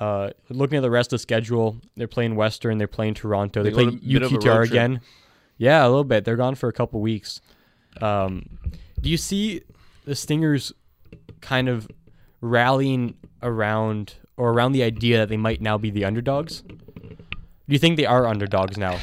[0.00, 3.68] Uh, looking at the rest of the schedule, they're playing Western, they're playing Toronto, They
[3.70, 5.00] they, play on a bit of a road UQTR again.
[5.58, 6.24] Yeah, a little bit.
[6.24, 7.40] They're gone for a couple weeks.
[8.00, 8.58] Um,
[9.00, 9.60] do you see
[10.04, 10.72] the Stingers
[11.40, 11.86] kind of
[12.44, 16.60] rallying around or around the idea that they might now be the underdogs?
[16.62, 18.98] Do you think they are underdogs now?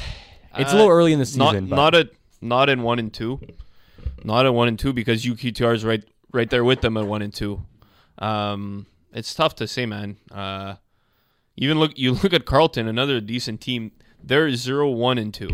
[0.57, 2.09] It's a Uh, little early in the Not season, but not at
[2.41, 3.39] not in 1 and 2.
[4.23, 7.21] Not at 1 and 2 because UQTR is right right there with them at 1
[7.21, 7.61] and 2.
[8.19, 10.17] Um it's tough to say, man.
[10.31, 10.75] Uh
[11.57, 13.91] even look you look at Carleton, another decent team.
[14.23, 15.49] They're zero one and 2.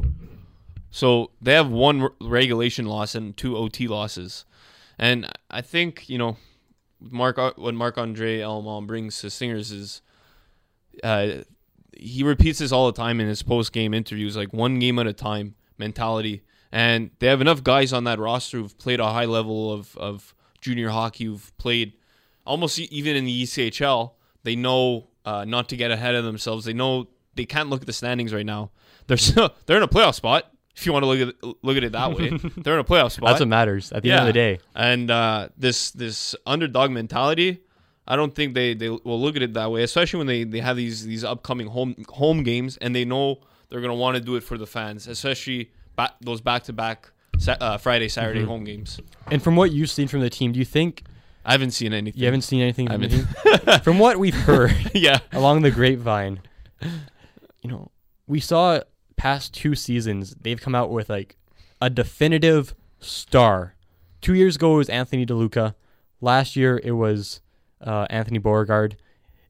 [0.91, 4.43] So they have one regulation loss and two OT losses.
[4.99, 6.37] And I think, you know,
[6.99, 10.01] Mark what Marc Andre Élément brings to Stingers is
[11.03, 11.43] uh,
[11.95, 15.07] he repeats this all the time in his post game interviews, like one game at
[15.07, 16.43] a time mentality.
[16.71, 20.35] And they have enough guys on that roster who've played a high level of, of
[20.61, 21.93] junior hockey, who've played
[22.45, 24.13] almost even in the ECHL.
[24.43, 26.65] They know uh, not to get ahead of themselves.
[26.65, 28.71] They know they can't look at the standings right now.
[29.07, 30.51] They're still, they're in a playoff spot.
[30.77, 32.83] If you want to look at it, look at it that way, they're in a
[32.83, 33.29] playoff spot.
[33.29, 34.59] that's what matters at the end of the day.
[34.75, 37.61] And uh, this this underdog mentality,
[38.07, 40.59] I don't think they, they will look at it that way, especially when they, they
[40.59, 44.35] have these these upcoming home home games and they know they're gonna want to do
[44.35, 47.11] it for the fans, especially back, those back to back
[47.79, 48.47] Friday Saturday Mm-hmm.
[48.49, 48.99] home games.
[49.31, 51.03] And from what you've seen from the team, do you think
[51.43, 52.19] I haven't seen anything.
[52.19, 52.87] you haven't seen anything?
[52.87, 53.83] From, haven't.
[53.83, 55.19] from what we've heard yeah.
[55.33, 56.39] along the grapevine,
[56.81, 57.89] you know,
[58.27, 58.81] we saw
[59.17, 61.35] past two seasons they've come out with like
[61.81, 63.75] a definitive star.
[64.21, 65.75] Two years ago it was Anthony DeLuca.
[66.21, 67.41] Last year it was
[67.81, 68.95] uh, Anthony Beauregard.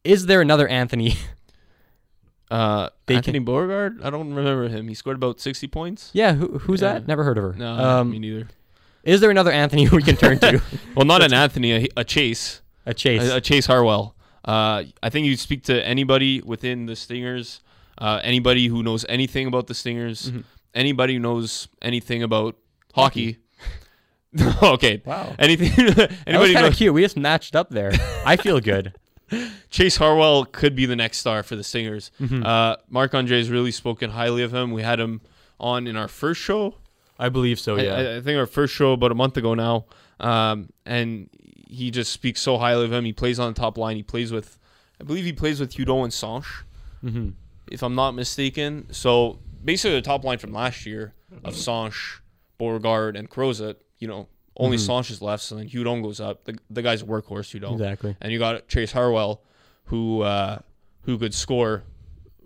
[0.04, 1.16] Is there another Anthony?
[2.50, 4.88] Uh, They Anthony Beauregard, I don't remember him.
[4.88, 6.12] He scored about sixty points.
[6.14, 6.94] yeah, who, who's Yeah.
[6.94, 7.08] that?
[7.08, 7.54] Never heard of her.
[7.54, 8.48] No, um, me neither.
[9.04, 10.62] is there another Anthony we can turn to?
[10.96, 12.62] Well, not an Anthony, a, a Chase.
[12.86, 13.30] a Chase.
[13.30, 14.16] a, a Chase Harwell.
[14.46, 17.60] Uh, I think you speak to anybody within the Stingers,
[17.98, 20.42] uh, anybody who knows anything about the Stingers, Mm-hmm.
[20.74, 22.56] anybody who knows anything about
[22.94, 23.38] hockey.
[24.64, 25.02] okay.
[25.06, 25.34] Wow.
[25.40, 25.70] Anything.
[26.28, 26.94] anybody kind of cute.
[26.94, 27.92] We just matched up there.
[28.26, 28.94] I feel good.
[29.70, 32.12] Chase Harwell could be the next star for the Stingers.
[32.22, 32.46] Mm-hmm.
[32.46, 34.72] Uh, Mark Andre has really spoken highly of him.
[34.72, 35.22] We had him
[35.60, 36.76] on in our first show.
[37.20, 37.78] I believe so.
[37.78, 37.96] Yeah.
[37.96, 39.86] I, I think our first show about a month ago now,
[40.20, 41.30] um, and
[41.68, 43.06] he just speaks so highly of him.
[43.06, 43.96] He plays on the top line.
[43.98, 44.60] He plays with,
[45.02, 46.64] I believe he plays with Hudon and Sanche,
[47.04, 47.30] mm-hmm.
[47.72, 48.88] If I'm not mistaken.
[48.92, 52.20] So basically, the top line from last year of Sanche,
[52.58, 54.28] Beauregard, and Crozet, you know,
[54.58, 56.46] only Sanche is left, so then Hudon goes up.
[56.46, 57.74] The, the guy's a workhorse, Hudon.
[57.74, 58.16] Exactly.
[58.20, 59.42] And you got Chase Harwell,
[59.86, 60.60] who uh,
[61.02, 61.84] who could score,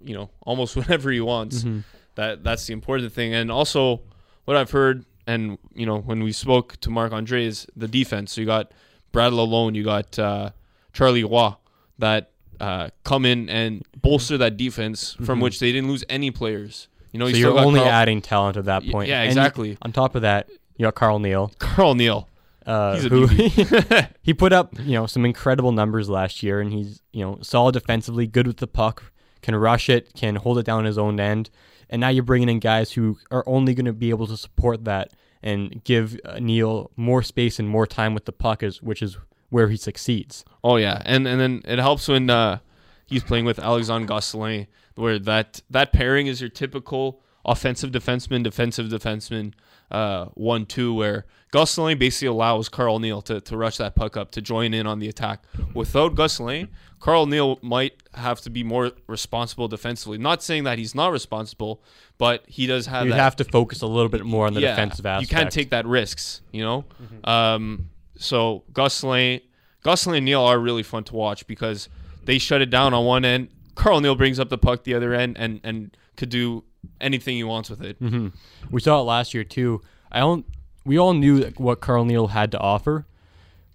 [0.03, 1.59] you know, almost whenever he wants.
[1.59, 1.79] Mm-hmm.
[2.15, 3.33] That that's the important thing.
[3.33, 4.01] And also,
[4.45, 8.33] what I've heard, and you know, when we spoke to Marc Andre, is the defense.
[8.33, 8.73] So you got
[9.11, 10.51] Brad Lalone, you got uh,
[10.91, 11.53] Charlie Roy,
[11.99, 12.31] that
[12.61, 16.87] uh, come in and bolster that defense from which they didn't lose any players.
[17.11, 17.33] You know, Mm-hmm.
[17.33, 19.09] So you you're only Carl, adding talent at that point.
[19.09, 19.77] yeah, And exactly.
[19.81, 22.27] on top of that, you got Carl Neal, Carl Neal.
[22.65, 23.27] uh, who
[24.21, 27.73] he put up you know some incredible numbers last year, and he's you know solid
[27.73, 31.49] defensively, good with the puck, can rush it, can hold it down his own end.
[31.89, 34.85] And now you're bringing in guys who are only going to be able to support
[34.85, 35.11] that
[35.43, 39.17] and give uh, Neal more space and more time with the puck, is which is
[39.51, 40.43] where he succeeds.
[40.63, 42.57] Oh yeah, and and then it helps when uh,
[43.05, 48.87] he's playing with Alexandre Gosselin, where that that pairing is your typical offensive defenseman, defensive
[48.87, 49.53] defenseman,
[49.91, 54.31] uh, one two, where Gosselin basically allows Carl Neal to, to rush that puck up
[54.31, 55.43] to join in on the attack.
[55.73, 56.69] Without Gosselin,
[57.01, 60.17] Carl Neal might have to be more responsible defensively.
[60.17, 61.81] Not saying that he's not responsible,
[62.17, 65.05] but he does have You'd have to focus a little bit more on the defensive
[65.05, 65.29] aspect.
[65.29, 66.85] you can't take that risks, you know.
[67.25, 67.89] Um,
[68.21, 69.41] so Gosselin,
[69.83, 71.89] Gosselin and Neal are really fun to watch because
[72.23, 73.49] they shut it down on one end.
[73.75, 76.63] Carl Neal brings up the puck the other end and and could do
[76.99, 77.97] anything he wants with it.
[77.97, 78.27] hmm
[78.69, 79.81] We saw it last year too.
[80.11, 80.45] I don't.
[80.85, 83.05] We all knew what Carl Neal had to offer,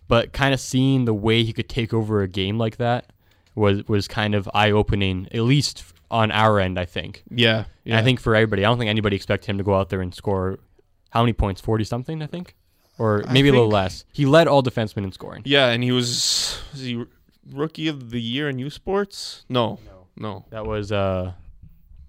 [0.08, 3.12] but kind of seeing the way he could take over a game like that
[3.54, 6.78] was was kind of eye opening, at least on our end.
[6.78, 7.22] I think.
[7.30, 9.88] Yeah, And I think for everybody, I don't think anybody expected him to go out
[9.88, 10.58] there and score
[11.10, 11.60] how many points?
[11.60, 12.54] Forty something, I think,
[12.98, 14.04] or maybe a little less.
[14.12, 15.42] He led all defensemen in scoring.
[15.44, 17.04] Yeah, and he was was he
[17.52, 19.44] rookie of the year in U Sports?
[19.48, 19.78] No,
[20.16, 21.32] no, That was uh,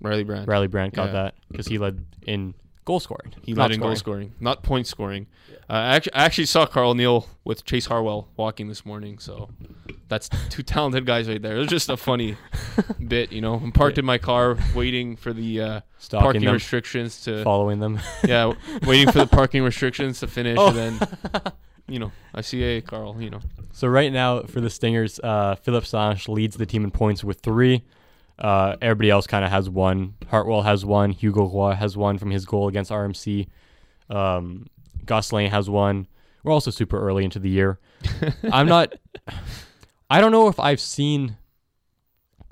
[0.02, 0.47] Riley Brandt.
[0.47, 1.12] Riley Brandt got Yeah.
[1.13, 2.54] that because he led in
[2.88, 3.34] goal scoring.
[3.43, 5.28] He not led in goal scoring, not point scoring.
[5.69, 9.50] Uh, I, actually, I actually saw Carl Neal with Chase Harwell walking this morning, so
[10.08, 11.58] that's two talented guys right there.
[11.58, 12.38] It was just a funny
[13.08, 13.56] bit, you know.
[13.56, 18.00] I'm parked in my car waiting for the uh, parking them, restrictions to following them.
[18.26, 20.69] yeah, waiting for the parking restrictions to finish, Oh.
[20.69, 21.52] and then
[21.89, 23.41] you know I see a Carl, you know.
[23.73, 27.41] So right now for the Stingers, uh, Philip Sanche leads the team in points with
[27.41, 27.84] three.
[28.39, 30.15] Uh, everybody else kind of has one.
[30.28, 31.12] Harwell has one.
[31.12, 33.47] Hugo Roy has one from his goal against RMC.
[34.10, 34.67] Um,
[35.06, 36.08] Gosselin has one.
[36.43, 37.80] We're also super early into the year.
[38.52, 38.93] I'm not.
[40.10, 41.38] I don't know if I've seen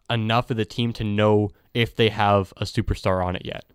[0.10, 3.66] enough of the team to know if they have a superstar on it yet.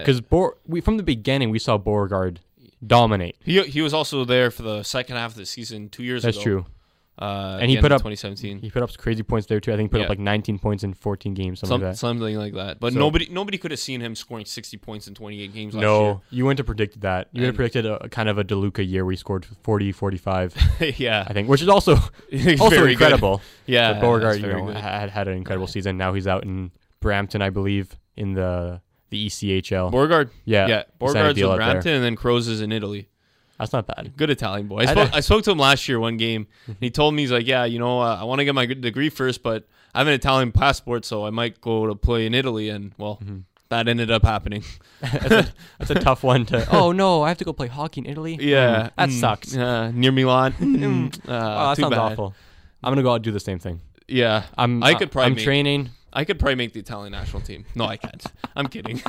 [0.00, 2.40] Because Bor- we from the beginning we saw Beauregard
[2.86, 3.36] dominate.
[3.44, 6.36] he he was also there for the second half of the season two years That's
[6.36, 6.40] ago.
[6.40, 6.66] That's true.
[7.18, 8.58] Uh, And he put up- 2017.
[8.58, 9.72] He put up crazy points there too.
[9.72, 10.04] I think he put Yeah.
[10.04, 11.96] up like 19 points in 14 games, something Some, like that.
[11.98, 12.78] something like that.
[12.78, 15.80] But So- nobody nobody could have seen him scoring 60 points in 28 games last
[15.82, 17.28] No, you wouldn't have predicted that.
[17.32, 19.92] You would have And- predicted a, kind of a DeLuca year where he scored 40,
[19.92, 20.54] 45,
[20.98, 21.24] yeah.
[21.26, 21.94] I think, which is also
[22.60, 23.40] also incredible.
[23.66, 23.94] Yeah.
[23.94, 24.76] but Beauregard, you know, good.
[24.76, 25.96] had had an incredible season.
[25.96, 29.90] Now he's out in Brampton, I believe, in the the ECHL.
[29.90, 30.30] Beauregard.
[30.44, 30.82] yeah, Yeah.
[30.98, 31.46] Beauregard's in.
[31.56, 33.08] Brampton and then Crows is in Italy.
[33.58, 34.12] That's not bad.
[34.16, 34.80] Good Italian boy.
[34.80, 35.10] I I spoke.
[35.14, 36.46] I spoke to him last year one game.
[36.66, 38.66] and He told me he's like, yeah, you know, uh, I want to get my
[38.66, 42.34] degree first, but I have an Italian passport, so I might go to play in
[42.34, 42.68] Italy.
[42.68, 43.38] And well, Mm-hmm.
[43.70, 44.62] that ended up happening.
[45.00, 46.66] that's, a, that's a tough one to.
[46.72, 48.36] Oh no, I have to go play hockey in Italy.
[48.40, 49.56] Yeah, Mm, that Mm, sucks.
[49.56, 50.52] Uh, near Milan.
[50.60, 51.98] Mm, uh, oh, that too sounds bad.
[52.12, 52.34] awful.
[52.84, 53.80] I'm gonna go out and do the same thing.
[54.06, 54.82] Yeah, I'm.
[54.84, 55.90] I could probably I'm make- training.
[56.12, 57.64] I could probably make the Italian national team.
[57.74, 58.24] No, I can't.
[58.54, 59.02] I'm kidding.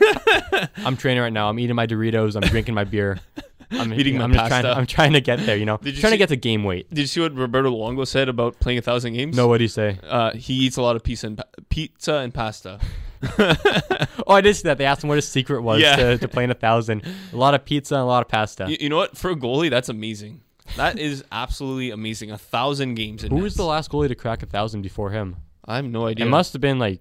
[0.77, 1.47] I'm training right now.
[1.49, 2.35] I'm eating my Doritos.
[2.35, 3.19] I'm drinking my beer.
[3.71, 4.63] I'm Eating my I'm just trying.
[4.63, 4.77] pasta.
[4.79, 5.57] I'm trying to get there.
[5.57, 6.89] You know, Did you trying to get to game weight.
[6.89, 9.35] Did you see what Roberto Luongo said about playing a thousand games?
[9.35, 9.99] No, what did he say?
[10.03, 12.79] Uh, he eats a lot of pizza and pizza and pasta.
[14.29, 14.77] Oh, I did see that.
[14.77, 15.95] They asked him what his secret was Yeah.
[15.95, 17.03] to, to playing a thousand.
[17.31, 18.69] A lot of pizza and a lot of pasta.
[18.69, 19.15] You, you know what?
[19.17, 20.41] For a goalie, that's amazing.
[20.75, 22.31] That is absolutely amazing.
[22.31, 25.37] A thousand games in Who was the last goalie to crack a thousand before him?
[25.63, 26.25] I have no idea.
[26.25, 26.99] It must have been like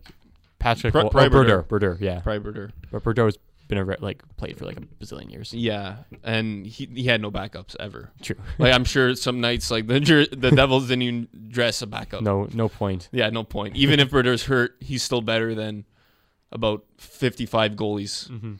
[0.61, 1.62] Patrick Pri- Wa- Pri- Brodeur.
[1.62, 1.94] Brodeur.
[1.94, 2.20] Brodeur, yeah.
[2.20, 2.70] Priberter.
[2.92, 5.52] But Brodeur's been a re- like played for like a bazillion years.
[5.52, 8.11] Yeah, and he he had no backups ever.
[8.22, 8.37] True.
[8.59, 12.22] Like I'm sure some nights like the the Devils didn't even dress a backup.
[12.22, 13.09] No, no point.
[13.12, 13.76] Yeah, no point.
[13.76, 15.85] Even if Brodeur's hurt, he's still better than
[16.52, 18.29] about 55 goalies.
[18.29, 18.55] Mm-hmm.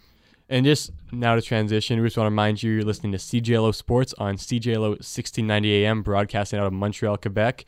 [0.49, 3.75] And just now to transition, we just want to remind you you're listening to CJLO
[3.75, 7.65] Sports on CJLO 1690 AM, broadcasting out of Montreal, Quebec.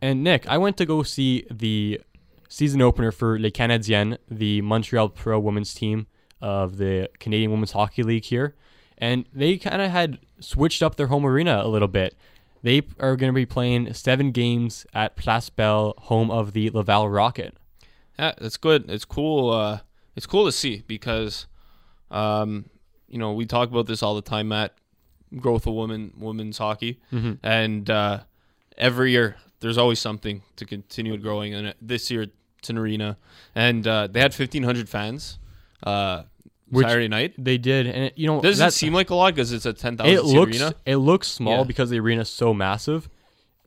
[0.00, 2.00] And Nick, I went to go see the
[2.48, 6.06] season opener for Les Canadiennes, the Montreal Pro women's team
[6.40, 8.54] of the Canadian Women's Hockey League here.
[8.98, 12.16] And they kind of had switched up their home arena a little bit.
[12.62, 17.08] They are going to be playing seven games at Place Bell, home of the Laval
[17.08, 17.56] Rocket.
[18.18, 18.90] Yeah, that's good.
[18.90, 19.50] It's cool.
[19.50, 19.80] Uh,
[20.16, 21.46] it's cool to see because,
[22.10, 22.70] um,
[23.08, 24.72] you know, we talk about this all the time, Matt.
[25.38, 27.00] Growth of women, women's hockey,
[27.42, 28.20] and uh,
[28.78, 31.52] every year there's always something to continue growing.
[31.52, 32.26] And this year
[32.58, 33.18] it's an arena,
[33.54, 35.38] and uh, they had 1,500 fans
[35.82, 36.22] uh,
[36.68, 37.34] Which- Saturday night.
[37.38, 39.72] They did, and it, you know Doesn't that- seem like a lot because it's a
[39.72, 40.74] 10,000 it seat looks arena.
[40.84, 41.64] it looks small Yeah.
[41.64, 43.08] because the arena is so massive.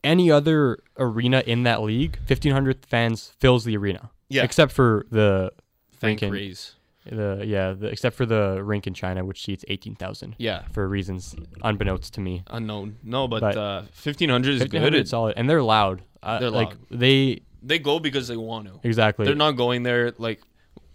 [0.02, 4.10] Any other arena in that league, fifteen hundred fans fills the arena.
[4.30, 4.44] Yeah.
[4.44, 5.50] except for the
[5.98, 6.74] Thank rink in- Rays.
[7.04, 10.86] the yeah, the, except for the rink in China, which seats eighteen thousand Yeah, for
[10.88, 12.44] reasons unbeknownst to me.
[12.46, 12.96] unknown.
[13.02, 14.94] No, but, But- uh, 1,500 is Fifteen good.
[14.94, 16.02] It's- solid, and they're loud.
[16.22, 16.78] Uh, They're like loud.
[16.90, 18.80] they They go because they want to.
[18.88, 20.40] exactly They're not going there like,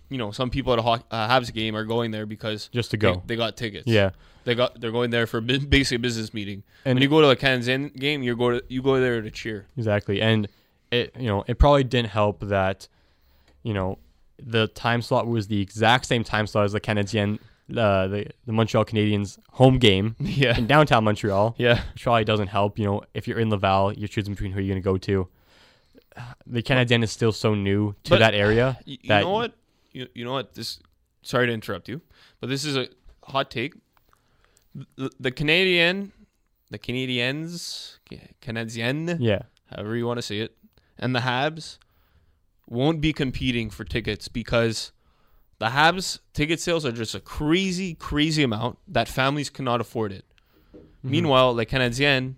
[0.10, 2.92] you know, some people at a ho- uh, Habs game are going there because just
[2.92, 3.22] to go.
[3.26, 3.88] they got tickets.
[3.88, 4.12] yeah,
[4.44, 6.64] they got they're going there for bu- basically a business meeting.
[6.86, 9.32] And- when you go to a Inn game, you go to you go there to
[9.32, 9.68] cheer.
[9.78, 10.22] Exactly.
[10.22, 10.48] And
[10.92, 12.88] it you know, it probably didn't help that,
[13.64, 13.98] you know,
[14.38, 17.40] the time slot was the exact same time slot as the Canadien
[17.76, 21.56] uh, the, the Montreal Canadiens home game Yeah, in downtown Montreal.
[21.58, 22.78] yeah, Which probably doesn't help.
[22.78, 25.28] You know, if you're in Laval, you're choosing between who you're gonna go to.
[26.48, 29.54] The Canadien is still so new to But- that area You, you that know what?
[29.96, 30.54] You, you know what?
[30.56, 30.80] This.
[31.22, 32.02] Sorry to interrupt you,
[32.40, 32.88] but this is a
[33.24, 33.74] hot take.
[34.96, 36.12] The, the Canadian,
[36.70, 39.44] the Canadiens, Ca- Canadien, yeah.
[39.72, 40.56] however you want to say it,
[41.00, 41.78] and the Habs
[42.68, 44.92] won't be competing for tickets because
[45.60, 50.26] the Habs ticket sales are just a crazy, crazy amount that families cannot afford it.
[50.76, 51.10] Mm-hmm.
[51.10, 52.36] Meanwhile, the Canadiens,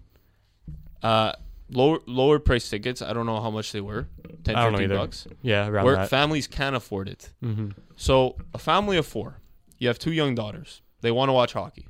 [1.01, 1.33] uh,
[1.69, 3.01] lower lower price tickets.
[3.01, 4.07] I don't know how much they were,
[4.43, 4.99] 10, I don't know 15 either.
[5.01, 5.27] bucks.
[5.41, 6.09] Yeah, around Where that.
[6.09, 7.31] families can afford it.
[7.41, 9.39] hmm So a family of four,
[9.77, 10.81] you have two young daughters.
[11.01, 11.87] They want to watch hockey.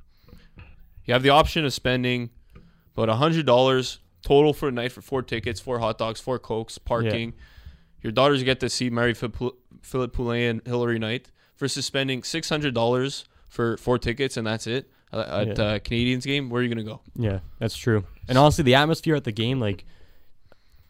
[1.06, 2.32] You have the option of spending
[2.96, 6.78] about hundred dollars total for a night for four tickets, four hot dogs, four cokes,
[6.78, 7.34] parking.
[8.02, 12.50] Your daughters get to see Marie Phil- Philip Poulin and Hilary Knight versus spending six
[12.50, 15.64] hundred dollars for four tickets and that's it at Yeah.
[15.64, 16.50] uh, Canadians game.
[16.50, 17.02] Where are you gonna go?
[17.16, 18.04] Yeah, that's true.
[18.28, 19.86] And honestly, the atmosphere at the game, like,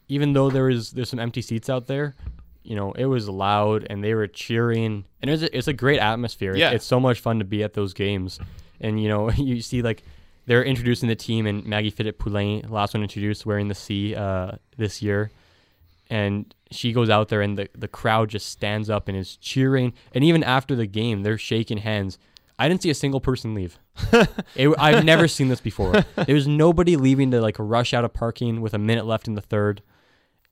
[0.09, 2.15] even though there was there's some empty seats out there,
[2.63, 5.99] you know, it was loud and they were cheering, and it's a, it's a great
[5.99, 6.55] atmosphere.
[6.55, 6.71] Yeah.
[6.71, 8.39] it's so much fun to be at those games,
[8.81, 10.03] and you know, you see like
[10.45, 14.53] they're introducing the team and Marie Philip Poulin, last one introduced, wearing the C uh,
[14.77, 15.29] this year,
[16.09, 19.93] and she goes out there and the the crowd just stands up and is cheering,
[20.13, 22.17] and even after the game, they're shaking hands.
[22.59, 23.77] I didn't see a single person leave.
[24.55, 26.03] It, I've never seen this before.
[26.15, 29.35] There was nobody leaving to like rush out of parking with a minute left in
[29.35, 29.81] the third.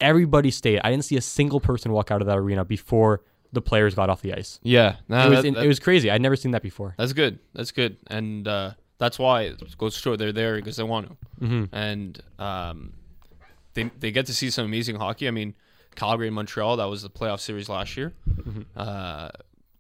[0.01, 0.81] Everybody stayed.
[0.83, 3.21] I didn't see a single person walk out of that arena before
[3.53, 4.59] the players got off the ice.
[4.61, 6.11] Yeah, it was that- that- it was crazy.
[6.11, 6.93] I'd never seen that before.
[6.97, 7.39] That's good.
[7.53, 11.07] That's good, and uh, that's why it goes to show they're there because they want
[11.09, 12.93] to, hmm and um,
[13.73, 15.27] they they get to see some amazing hockey.
[15.29, 15.53] I mean,
[15.95, 16.75] Calgary and Montreal.
[16.77, 18.13] That was the playoff series last year.
[18.29, 18.61] Mm-hmm.
[18.75, 19.29] Uh,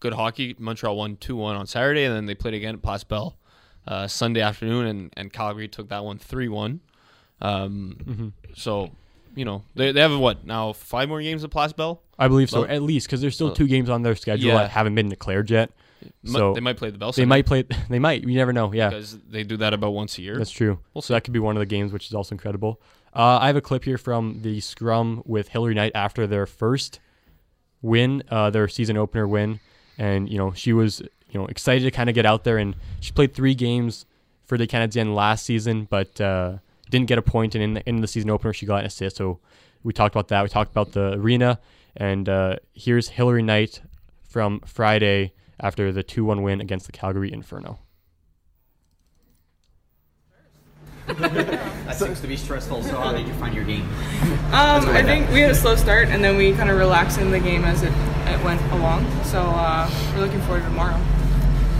[0.05, 0.55] good hockey.
[0.59, 3.35] Montreal won two one on Saturday, and then they played again at Place Bell
[3.87, 6.81] uh, Sunday afternoon, and, and Calgary took that one three one.
[7.41, 8.27] Um, Mm-hmm.
[8.53, 8.91] So,
[9.35, 12.01] you know, they they have what now five more games at Place Bell.
[12.17, 14.49] I believe so, Well- at least because there's still well, two games on their schedule
[14.49, 14.59] yeah.
[14.59, 15.71] that haven't been declared yet.
[16.23, 17.11] So they might play the Bell.
[17.11, 17.63] they might play.
[17.89, 18.21] They might.
[18.23, 18.71] You never know.
[18.71, 20.37] Yeah, because they do that about once a year.
[20.37, 20.79] that's true.
[20.93, 22.79] We'll so that could be one of the games, which is also incredible.
[23.13, 26.99] Uh, I have a clip here from the scrum with Hilary Knight after their first
[27.81, 29.59] win, uh, their season opener win,
[29.97, 32.75] and you know she was you know excited to kind of get out there, and
[32.99, 34.05] she played three games
[34.45, 36.57] for the Canadiennes last season, but uh,
[36.89, 39.17] didn't get a point, and in the, in the season opener she got an assist.
[39.17, 39.39] So
[39.83, 40.43] we talked about that.
[40.43, 41.59] We talked about the arena,
[41.95, 43.81] and uh, here's Hilary Knight
[44.27, 47.79] from Friday after the two one win against the Calgary Inferno.
[51.07, 52.83] That seems to be stressful.
[52.83, 53.83] So how did you find your game?
[54.51, 57.31] Um, I think we had a slow start, and then we kind of relaxed in
[57.31, 57.93] the game as it,
[58.27, 59.05] it went along.
[59.23, 60.99] So uh, we're looking forward to tomorrow.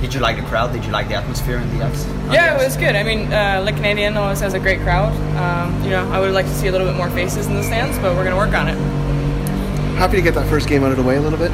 [0.01, 0.73] Did you like the crowd?
[0.73, 2.05] Did you like the atmosphere in the ice?
[2.29, 2.95] Yeah, it was good.
[2.95, 5.13] I mean, uh, Le Canadien always has a great crowd.
[5.37, 7.63] Um, you know, I would like to see a little bit more faces in the
[7.63, 8.77] stands, but we're going to work on it.
[9.97, 11.51] Happy to get that first game out of the way a little bit.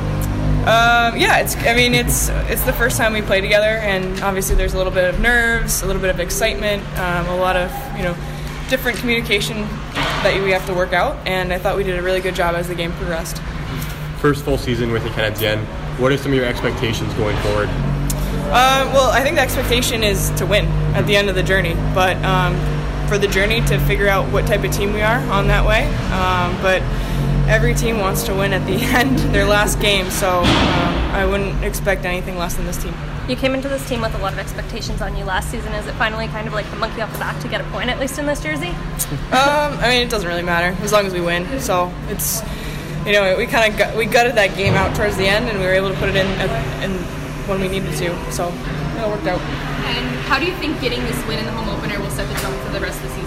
[0.61, 1.55] Um, yeah, it's.
[1.55, 4.93] I mean, it's it's the first time we play together, and obviously there's a little
[4.93, 8.15] bit of nerves, a little bit of excitement, um, a lot of you know
[8.69, 9.57] different communication
[10.23, 11.17] that we have to work out.
[11.25, 13.41] And I thought we did a really good job as the game progressed.
[14.19, 15.65] First full season with the Canadiennes.
[15.97, 17.67] What are some of your expectations going forward?
[18.53, 21.73] Uh, well, I think the expectation is to win at the end of the journey,
[21.95, 22.55] but um,
[23.07, 25.85] for the journey to figure out what type of team we are on that way.
[26.11, 26.81] Um, but
[27.47, 30.45] every team wants to win at the end, their last game, so um,
[31.11, 32.93] I wouldn't expect anything less than this team.
[33.27, 35.71] You came into this team with a lot of expectations on you last season.
[35.73, 37.89] Is it finally kind of like the monkey off the back to get a point,
[37.89, 38.73] at least in this jersey?
[39.31, 41.59] Um, I mean, it doesn't really matter as long as we win.
[41.59, 42.41] So it's,
[43.05, 45.59] you know, we kind of got, we gutted that game out towards the end, and
[45.59, 46.91] we were able to put it in, at, in
[47.47, 48.31] when we needed to.
[48.31, 49.39] So it worked out.
[49.39, 52.35] And how do you think getting this win in the home opener will set the
[52.39, 53.20] tone for the rest of the season?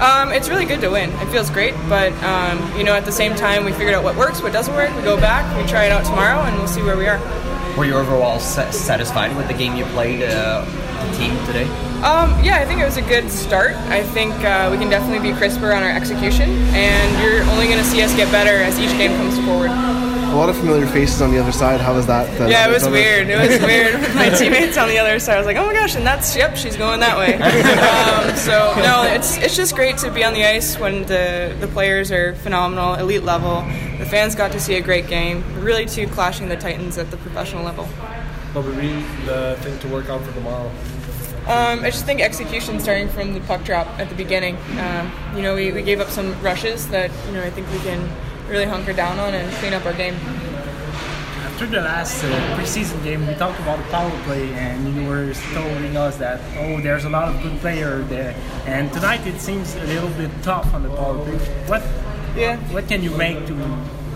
[0.00, 1.10] Um, it's really good to win.
[1.10, 4.16] It feels great, but um, you know, at the same time, we figured out what
[4.16, 4.94] works, what doesn't work.
[4.96, 7.18] We go back, we try it out tomorrow, and we'll see where we are.
[7.76, 11.64] Were you overall satisfied with the game you played, uh, the team today?
[12.02, 13.72] Um, yeah, I think it was a good start.
[13.88, 17.78] I think uh, we can definitely be crisper on our execution, and you're only going
[17.78, 19.70] to see us get better as each game comes forward.
[20.34, 21.80] A lot of familiar faces on the other side.
[21.80, 22.28] How was that?
[22.40, 23.28] uh, Yeah, it was weird.
[23.28, 25.36] It was weird with my teammates on the other side.
[25.36, 27.34] I was like, oh my gosh, and that's yep, she's going that way.
[27.34, 31.68] um, so no, it's it's just great to be on the ice when the the
[31.68, 33.60] players are phenomenal, elite level.
[33.98, 35.44] The fans got to see a great game.
[35.62, 37.84] Really, two clashing the Titans at the professional level.
[38.54, 38.92] What would be
[39.26, 40.68] the thing to work on for tomorrow?
[41.46, 44.56] Um, I just think execution starting from the puck drop at the beginning.
[44.80, 47.78] Um, you know, we, we gave up some rushes that you know I think we
[47.78, 48.10] can
[48.48, 50.14] really hunker down on and clean up our game.
[51.44, 52.28] After the last uh,
[52.58, 56.80] preseason game, we talked about the power play, and you were telling us that oh,
[56.80, 58.34] there's a lot of good player there.
[58.66, 61.38] And tonight it seems a little bit tough on the power play.
[61.66, 61.82] What
[62.36, 62.56] Yeah.
[62.74, 63.54] what can you make to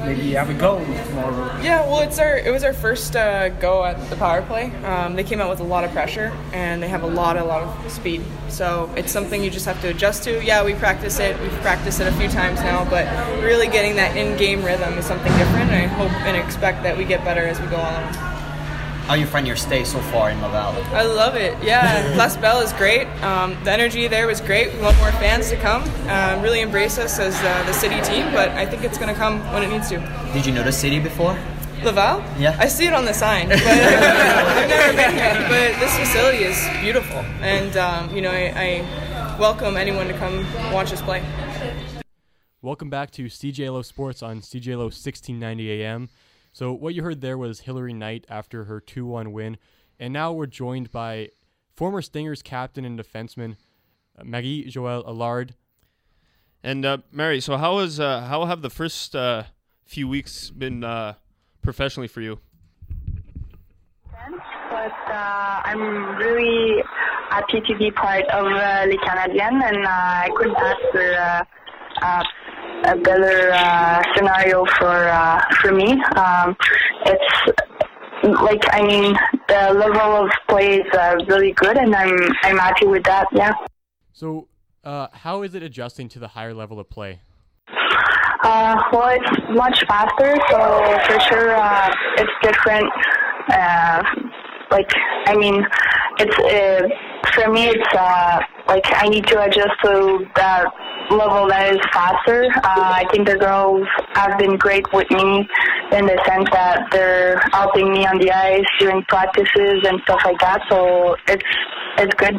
[0.05, 1.61] maybe have a goal tomorrow.
[1.61, 4.74] Yeah, well, it's our it was our first uh, go at the power play.
[4.84, 7.44] Um, they came out with a lot of pressure and they have a lot a
[7.44, 8.22] lot of speed.
[8.49, 10.42] So it's something you just have to adjust to.
[10.42, 11.38] Yeah, we practice it.
[11.40, 13.07] We've practiced it a few times now, but
[13.42, 15.70] really getting that in-game rhythm is something different.
[15.70, 18.38] I hope and expect that we get better as we go along.
[19.09, 20.85] How you find your stay so far in La Laval?
[20.95, 21.57] I love it.
[21.65, 23.07] Yeah, Place Bell is great.
[23.23, 24.71] Um, the energy there was great.
[24.75, 28.31] We want more fans to come, uh, really embrace us as uh, the city team.
[28.35, 29.99] But I think it's going to come when it needs to.
[30.35, 31.39] Did you know the city before?
[31.83, 32.23] Laval?
[32.39, 32.55] Yeah.
[32.61, 35.47] I see it on the sign, but I've never been here.
[35.49, 40.45] But this facility is beautiful, and um, you know I, I welcome anyone to come
[40.71, 41.25] watch us play.
[42.61, 46.11] Welcome back to CJLO Sports on CJLO 1690 AM.
[46.53, 49.59] So what you heard there was Hilary Knight after her 2-1 win,
[49.99, 51.30] and now we're joined by
[51.74, 53.57] former Stingers captain and defenseman
[54.18, 55.55] uh, Marie Joëlle Allard.
[56.62, 59.44] And uh, Mary, so how is uh, how have the first uh,
[59.84, 61.14] few weeks been uh,
[61.62, 62.40] professionally for you?
[64.70, 66.82] but uh, I'm really
[67.30, 71.44] happy to be part of uh, Les Canadiennes, and uh, I couldn't ask for uh,
[72.03, 72.24] uh,
[72.85, 75.93] a better uh, scenario for uh, for me.
[76.16, 76.57] Um,
[77.07, 79.16] it's like I mean
[79.49, 83.26] the level of play is uh, really good, and I'm I'm happy with that.
[83.33, 83.53] Yeah.
[84.12, 84.49] So
[84.85, 87.20] uh, how is it adjusting to the higher level of play?
[88.43, 92.89] Uh, well, it's much faster, so for sure uh, it's different.
[93.51, 94.03] Uh,
[94.70, 94.91] like,
[95.26, 95.64] I mean,
[96.18, 96.89] it's uh,
[97.33, 100.66] for me, it's uh, like I need to adjust to that
[101.11, 102.45] level that is faster.
[102.57, 105.49] Uh, I think the girls have been great with me
[105.93, 110.39] in the sense that they're helping me on the ice during practices and stuff like
[110.41, 110.61] that.
[110.69, 111.45] So it's
[111.99, 112.39] it's good.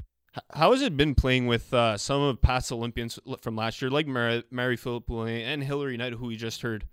[0.54, 4.08] How has it been playing with uh, some of past Olympians from last year, like
[4.08, 6.86] Mary, Marie Philip Poulin and Hilary Knight, who we just heard?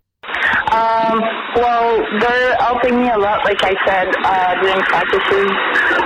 [0.72, 1.22] Um,
[1.54, 5.50] well, they're helping me a lot, like I said, uh, during practices.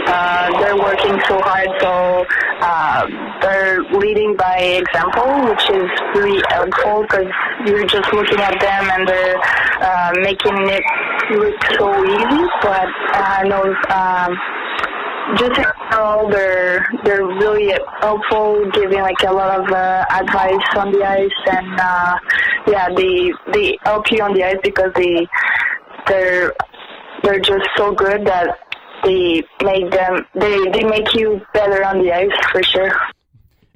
[0.07, 2.27] Uh, they're working so hard, so
[2.61, 3.07] uh,
[3.41, 7.33] they're leading by example, which is really helpful because
[7.67, 9.39] you're just looking at them and they're
[9.81, 10.83] uh, making it
[11.33, 12.45] look so easy.
[12.63, 14.37] But I know um,
[15.37, 20.93] just in general, they're they're really helpful, giving like a lot of uh, advice on
[20.93, 22.19] the ice, and uh,
[22.67, 25.27] yeah, they they help you on the ice because they
[26.09, 26.53] they're
[27.23, 28.59] they're just so good that
[29.05, 32.93] they make them they they make you better on the ice for sure.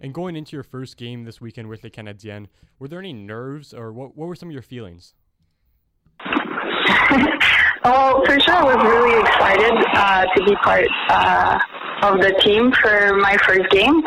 [0.00, 2.48] And going into your first game this weekend with the Canadiennes,
[2.78, 5.14] were there any nerves or what, what were some of your feelings?
[7.86, 11.58] Oh, for sure, I was really excited uh, to be part uh,
[12.02, 14.02] of the team for my first game.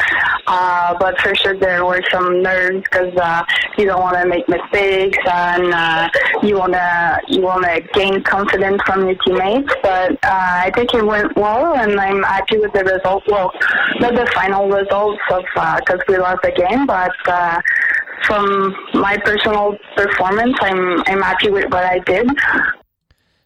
[0.47, 3.43] Uh, but for sure, there were some nerves because uh,
[3.77, 6.09] you don't want to make mistakes and uh,
[6.41, 9.73] you want to you want to gain confidence from your teammates.
[9.83, 13.23] But uh, I think it went well, and I'm happy with the result.
[13.27, 13.51] Well,
[13.99, 17.11] not the final results of because we lost the game, but.
[17.27, 17.61] Uh,
[18.25, 22.27] from my personal performance, I'm I'm happy with what I did.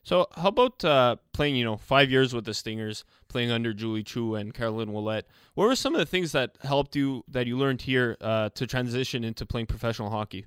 [0.03, 4.03] So, how about uh, playing, you know, five years with the Stingers, playing under Julie
[4.03, 5.23] Chu and Caroline Ouellette?
[5.55, 8.67] What were some of the things that helped you, that you learned here uh, to
[8.67, 10.45] transition into playing professional hockey?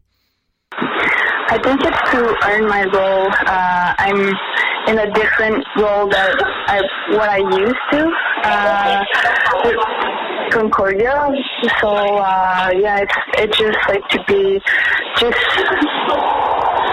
[0.73, 3.29] I think it's to earn my role.
[3.47, 4.21] Uh, I'm
[4.89, 6.35] in a different role that
[6.69, 6.81] I,
[7.17, 8.13] what I used to
[8.45, 9.05] uh,
[10.51, 11.31] Concordia.
[11.81, 14.61] So uh, yeah, it's it's just like to be
[15.19, 15.37] just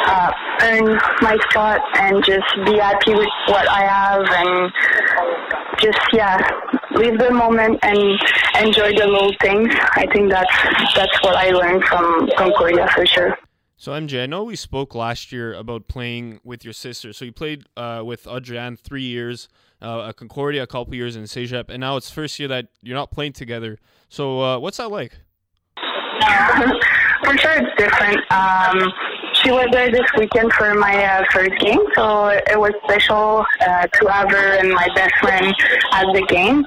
[0.07, 0.31] uh,
[0.64, 0.86] earn
[1.22, 4.72] my spot and just be happy with what I have and
[5.80, 6.38] just yeah
[6.91, 7.97] live the moment and
[8.64, 9.74] enjoy the little things.
[9.95, 10.55] I think that's
[10.95, 13.38] that's what I learned from Concordia for sure.
[13.78, 17.14] So, MJ, I know we spoke last year about playing with your sister.
[17.14, 19.49] So, you played uh, with Adrienne three years,
[19.82, 22.95] uh, at Concordia a couple years in Cégep, and now it's first year that you're
[22.95, 23.80] not playing together.
[24.07, 25.14] So, uh, what's that like?
[27.24, 28.20] for sure, it's different.
[28.32, 28.93] Um,
[29.43, 33.87] she was there this weekend for my uh, first game, so it was special uh,
[33.87, 35.53] to have her and my best friend
[35.91, 36.57] at the game.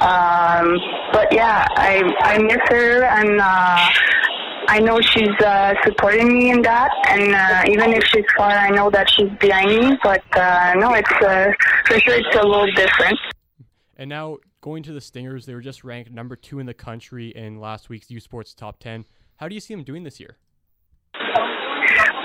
[0.00, 0.78] Um,
[1.12, 3.88] but yeah, I I miss her, and uh,
[4.68, 6.90] I know she's uh, supporting me in that.
[7.08, 9.96] And uh, even if she's far, I know that she's behind me.
[10.02, 11.52] But uh, no, it's uh,
[11.86, 13.18] for sure it's a little different.
[13.96, 17.28] And now going to the Stingers, they were just ranked number two in the country
[17.28, 19.04] in last week's U Sports Top 10.
[19.36, 20.38] How do you see them doing this year?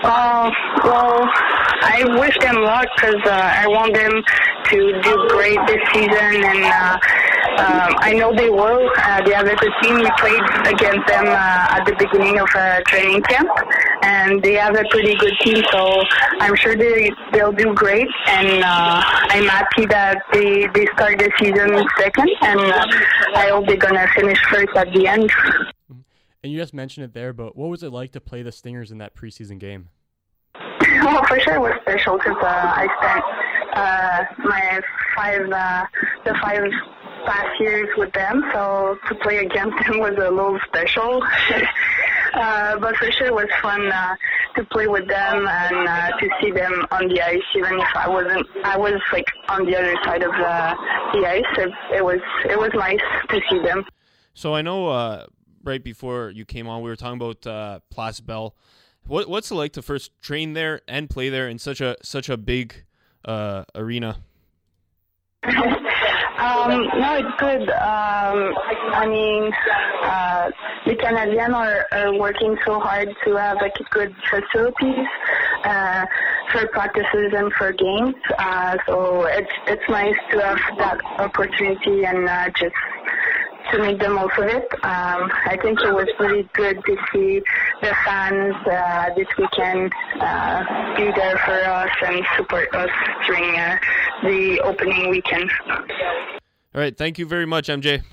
[0.01, 0.49] Uh,
[0.85, 1.19] well,
[1.81, 4.23] I wish them luck because uh, I want them
[4.71, 6.97] to do great this season, and uh,
[7.59, 8.79] um, I know they will.
[8.97, 9.95] Uh, they have a good team.
[9.95, 13.49] We played against them uh, at the beginning of uh, training camp,
[14.03, 15.63] and they have a pretty good team.
[15.71, 16.03] So
[16.39, 21.29] I'm sure they they'll do great, and uh, I'm happy that they they start the
[21.39, 22.87] season second, and uh,
[23.35, 25.29] I hope they're gonna finish first at the end.
[26.41, 28.91] And you just mentioned it there, but what was it like to play the Stingers
[28.91, 29.89] in that preseason game?
[30.55, 33.23] Well, for sure it was special because uh, I spent
[33.73, 34.81] uh, my
[35.15, 35.85] five uh,
[36.25, 36.63] the five
[37.25, 41.21] past years with them, so to play against them was a little special.
[42.33, 44.15] uh, but for sure it was fun uh,
[44.55, 48.07] to play with them and uh, to see them on the ice, even if I
[48.07, 48.47] wasn't.
[48.63, 50.75] I was like on the other side of uh,
[51.13, 51.43] the ice.
[51.57, 53.85] It, it was it was nice to see them.
[54.33, 55.25] So I know uh,
[55.69, 58.55] right before you came on, we were talking about uh, Place Bell.
[59.05, 62.27] What what's it like to first train there and play there in such a such
[62.27, 62.83] a big
[63.23, 64.17] uh, arena?
[66.39, 67.69] Um, no, it's good.
[67.69, 68.55] Um,
[68.95, 69.51] I mean,
[70.03, 70.49] uh,
[70.85, 75.05] the Canadians are, are working so hard to have like good facilities
[75.65, 76.05] uh,
[76.51, 78.15] for practices and for games.
[78.37, 82.75] Uh, so it's it's nice to have that opportunity and uh, just
[83.71, 84.67] to make the most of it.
[84.83, 87.41] Um, I think it was really good to see
[87.81, 92.89] the fans uh, this weekend uh, be there for us and support us
[93.27, 93.77] during uh,
[94.23, 95.49] the opening weekend.
[95.69, 98.03] All right, thank you very much, MJ.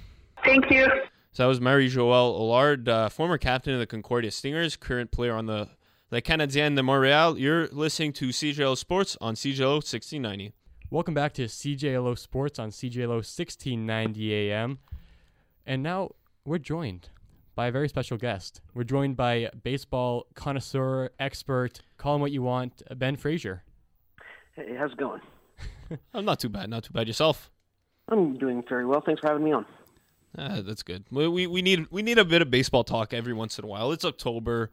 [0.44, 0.86] Thank you.
[1.32, 5.34] So that was Marie Joëlle Allard, uh, former captain of the Concordia Stingers, current player
[5.34, 5.68] on the
[6.10, 7.38] Le Canadien de Montréal.
[7.38, 10.52] You're listening to CJLO Sports on CJLO 1690.
[10.88, 14.78] Welcome back to CJLO Sports on CJLO 1690 AM.
[15.66, 16.12] And now
[16.44, 17.08] we're joined
[17.54, 18.60] by a very special guest.
[18.74, 23.62] We're joined by baseball connoisseur, expert, call him what you want, Ben Frazier.
[24.54, 25.20] Hey, how's it going?
[26.14, 26.70] I'm not too bad.
[26.70, 27.06] Not too bad.
[27.06, 27.50] Yourself?
[28.08, 29.02] I'm doing very well.
[29.04, 29.66] Thanks for having me on.
[30.38, 31.04] Uh, that's good.
[31.10, 33.68] We, we we need we need a bit of baseball talk every once in a
[33.68, 33.90] while.
[33.92, 34.70] It's October.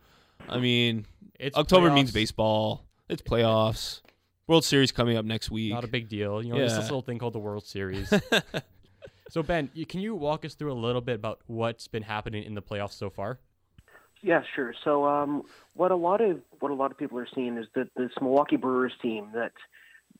[0.49, 1.05] I mean,
[1.39, 2.85] It's October means baseball.
[3.07, 4.01] It's playoffs.
[4.45, 5.71] World Series coming up next week.
[5.71, 6.43] Not a big deal.
[6.43, 6.79] You know, there's Yeah.
[6.79, 8.11] this little thing called the World Series.
[9.33, 12.53] so, Ben, can you walk us through a little bit about what's been happening in
[12.53, 13.39] the playoffs so far?
[14.21, 14.75] Yeah, sure.
[14.83, 15.41] So, um,
[15.73, 18.57] what a lot of what a lot of people are seeing is that this Milwaukee
[18.57, 19.53] Brewers team that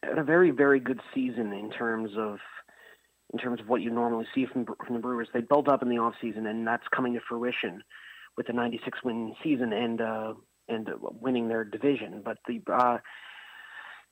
[0.01, 2.39] had a very very good season in terms of
[3.33, 5.27] in terms of what you normally see from from the Brewers.
[5.31, 7.83] They built up in the off season, and that's coming to fruition
[8.35, 10.33] with the 96 win season and uh,
[10.67, 10.89] and
[11.21, 12.23] winning their division.
[12.25, 12.97] But the uh,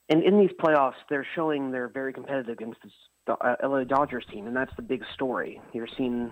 [0.09, 2.81] and in these playoffs, they're showing they're very competitive against
[3.27, 5.61] this uh, LA Dodgers team, and that's the big story.
[5.73, 6.31] You're seeing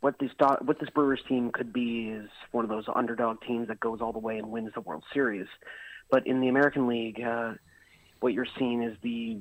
[0.00, 3.68] what this Do- what this Brewers team could be is one of those underdog teams
[3.68, 5.46] that goes all the way and wins the World Series.
[6.10, 7.54] But in the American League, uh,
[8.20, 9.40] what you're seeing is the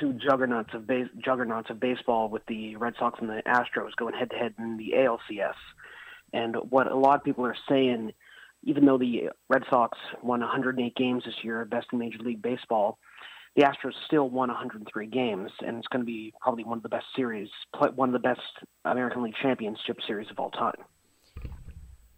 [0.00, 4.14] two juggernauts of base- juggernauts of baseball with the Red Sox and the Astros going
[4.14, 5.56] head to head in the ALCS.
[6.32, 8.12] And what a lot of people are saying,
[8.64, 12.98] even though the Red Sox won 108 games this year, best in Major League Baseball,
[13.56, 16.88] the Astros still won 103 games, and it's going to be probably one of the
[16.88, 17.48] best series,
[17.94, 18.40] one of the best
[18.84, 20.76] American League Championship series of all time.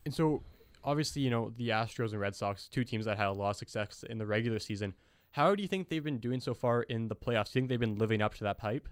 [0.05, 0.43] And so,
[0.85, 3.57] obviously, you know, the Astros and Red Sox, two teams that had a lot of
[3.57, 4.95] success in the regular season.
[5.32, 7.53] How do you think they've been doing so far in the playoffs?
[7.53, 8.89] Do you think they've been living up to that hype?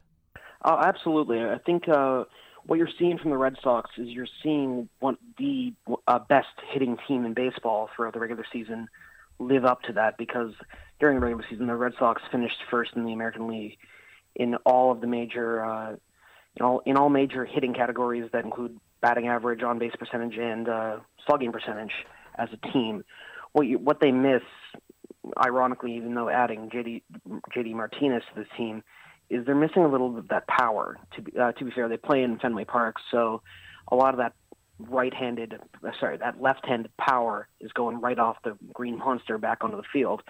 [0.65, 1.41] Oh, absolutely.
[1.41, 2.25] I think uh,
[2.67, 5.73] what you're seeing from the Red Sox is you're seeing one the
[6.09, 8.89] uh, best hitting team in baseball throughout the regular season
[9.39, 10.53] live up to that because
[11.03, 13.77] during the regular season the Red Sox finished first in the American League
[14.37, 15.97] in all of the major uh,
[16.57, 20.69] in all in all major hitting categories that include batting average, on base percentage, and
[20.69, 21.91] uh, slugging percentage
[22.39, 23.03] as a team.
[23.51, 24.43] What you, what they miss,
[25.45, 27.03] ironically, even though adding JD
[27.55, 28.85] JD Martinez to the team,
[29.29, 30.99] is they're missing a little bit of that power.
[31.17, 33.43] To be, uh, to be fair, they play in Fenway Park, so
[33.91, 34.35] a lot of that
[34.79, 39.77] right-handed, uh, sorry, that left-handed power is going right off the green monster back onto
[39.77, 40.23] the field.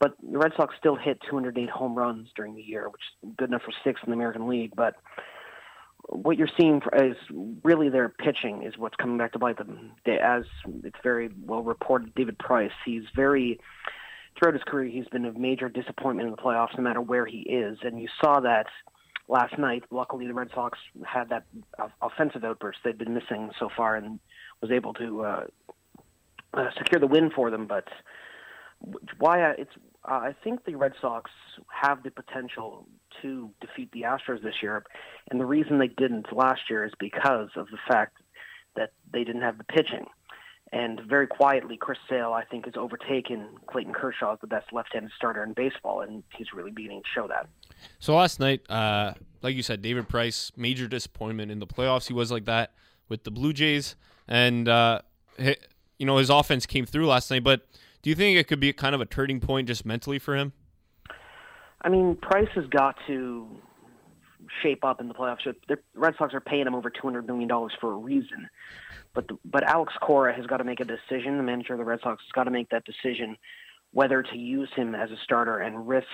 [0.00, 3.50] But the Red Sox still hit 208 home runs during the year, which is good
[3.50, 4.72] enough for sixth in the American League.
[4.74, 4.96] But
[6.08, 7.16] what you're seeing is
[7.62, 9.92] really their pitching is what's coming back to bite them.
[10.06, 10.44] As
[10.82, 13.60] it's very well reported, David Price, he's very
[14.38, 17.40] throughout his career, he's been a major disappointment in the playoffs, no matter where he
[17.40, 17.78] is.
[17.82, 18.66] And you saw that
[19.28, 19.84] last night.
[19.90, 21.44] Luckily, the Red Sox had that
[22.00, 24.18] offensive outburst they'd been missing so far, and
[24.62, 25.46] was able to uh,
[26.54, 27.66] uh, secure the win for them.
[27.66, 27.88] But
[29.18, 29.72] why I- it's
[30.08, 31.30] uh, I think the Red Sox
[31.68, 32.86] have the potential
[33.22, 34.82] to defeat the Astros this year,
[35.30, 38.16] and the reason they didn't last year is because of the fact
[38.76, 40.06] that they didn't have the pitching.
[40.72, 45.10] And very quietly, Chris Sale, I think, has overtaken Clayton Kershaw as the best left-handed
[45.16, 47.48] starter in baseball, and he's really beginning to show that.
[47.98, 52.06] So last night, uh, like you said, David Price, major disappointment in the playoffs.
[52.06, 52.72] He was like that
[53.08, 53.96] with the Blue Jays,
[54.28, 55.00] and uh,
[55.38, 57.66] you know his offense came through last night, but
[58.02, 60.52] do you think it could be kind of a turning point just mentally for him?
[61.82, 63.48] I mean, Price has got to
[64.62, 65.44] shape up in the playoffs.
[65.68, 68.48] The Red Sox are paying him over two hundred million dollars for a reason,
[69.14, 71.36] but the, but Alex Cora has got to make a decision.
[71.36, 73.36] The manager of the Red Sox has got to make that decision
[73.92, 76.06] whether to use him as a starter and risk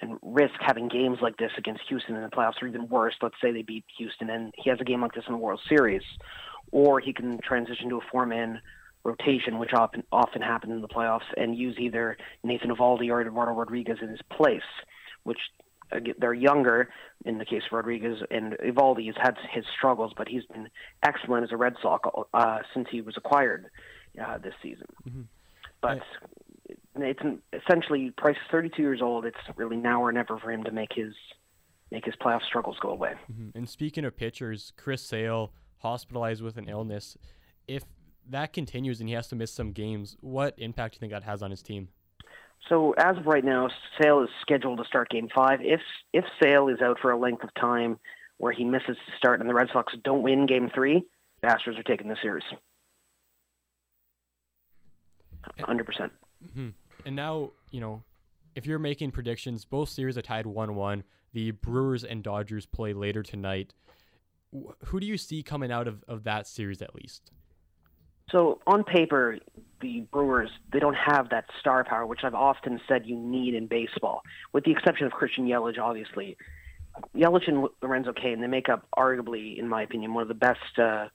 [0.00, 3.14] and risk having games like this against Houston in the playoffs, or even worse.
[3.20, 5.60] Let's say they beat Houston and he has a game like this in the World
[5.68, 6.02] Series,
[6.70, 8.60] or he can transition to a four-man
[9.04, 13.52] rotation, which often often happens in the playoffs, and use either Nathan Eovaldi or Eduardo
[13.52, 14.60] Rodriguez in his place,
[15.24, 15.38] which
[16.18, 16.88] they're younger
[17.24, 20.68] in the case of Rodriguez, and Eovaldi has had his struggles, but he's been
[21.02, 23.66] excellent as a Red Sox uh, since he was acquired
[24.24, 24.86] uh, this season.
[25.08, 25.22] Mm-hmm.
[25.80, 26.00] But
[26.96, 27.20] it's
[27.52, 29.24] essentially, Price is 32 years old.
[29.24, 31.14] It's really now or never for him to make his
[31.90, 33.14] make his playoff struggles go away.
[33.32, 33.58] Mm-hmm.
[33.58, 37.16] And speaking of pitchers, Chris Sale hospitalized with an illness.
[37.66, 37.82] If
[38.30, 41.24] that continues and he has to miss some games, what impact do you think that
[41.24, 41.88] has on his team?
[42.68, 43.68] So as of right now,
[44.00, 45.60] Sale is scheduled to start Game Five.
[45.62, 45.80] If
[46.12, 47.98] if Sale is out for a length of time
[48.38, 51.02] where he misses to start and the Red Sox don't win Game Three,
[51.42, 52.44] the Astros are taking the series.
[55.58, 56.12] Hundred percent.
[56.44, 56.68] Mm-hmm.
[57.06, 58.02] And now you know,
[58.54, 61.04] if you're making predictions, both series are tied one-one.
[61.32, 63.72] The Brewers and Dodgers play later tonight.
[64.86, 67.30] Who do you see coming out of, of that series at least?
[68.30, 69.38] So on paper,
[69.80, 73.66] the Brewers they don't have that star power, which I've often said you need in
[73.66, 74.22] baseball,
[74.52, 76.36] with the exception of Christian Yelich, obviously.
[77.14, 80.78] Yelich and Lorenzo Cain they make up arguably, in my opinion, one of the best
[80.78, 81.06] uh,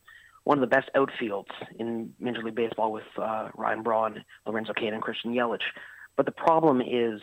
[0.44, 4.94] one of the best outfields in Major League Baseball with uh, Ryan Braun, Lorenzo Cain,
[4.94, 5.64] and Christian Yelich.
[6.16, 7.22] But the problem is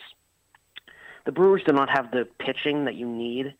[1.25, 3.55] the Brewers do not have the pitching that you need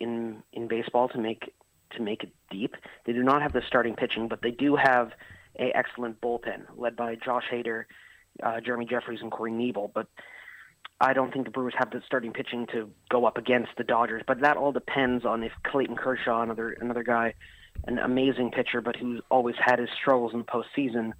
[0.00, 1.52] in in baseball to make
[1.96, 2.74] to make it deep.
[3.06, 5.12] They do not have the starting pitching, but they do have
[5.58, 7.84] a excellent bullpen led by Josh Hader,
[8.42, 9.90] uh, Jeremy Jeffress, and Corey Knebel.
[9.92, 10.06] But
[11.00, 14.22] I don't think the Brewers have the starting pitching to go up against the Dodgers.
[14.26, 17.34] But that all depends on if Clayton Kershaw, another another guy,
[17.86, 21.12] an amazing pitcher, but who's always had his struggles in the postseason,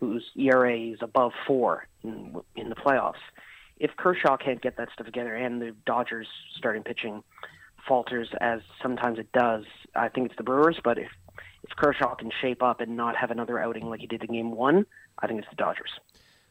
[0.00, 3.14] whose ERA is above four in in the playoffs.
[3.78, 7.22] If Kershaw can't get that stuff together, and the Dodgers starting pitching
[7.86, 9.64] falters as sometimes it does,
[9.94, 10.78] I think it's the Brewers.
[10.82, 11.10] But if
[11.68, 14.50] if Kershaw can shape up and not have another outing like he did in Game
[14.52, 14.86] One,
[15.18, 15.90] I think it's the Dodgers.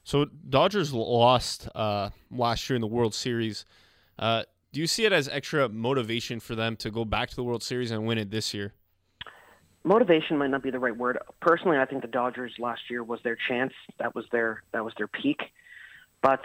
[0.04, 3.66] So Dodgers lost uh, last year in the World Series.
[4.20, 7.44] Uh, do you see it as extra motivation for them to go back to the
[7.44, 8.74] World Series and win it this year?
[9.84, 11.18] Motivation might not be the right word.
[11.42, 13.74] Personally, I think the Dodgers last year was their chance.
[14.00, 15.42] That was their that was their peak.
[16.22, 16.42] But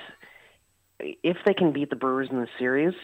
[1.00, 2.94] if they can beat the Brewers in the series,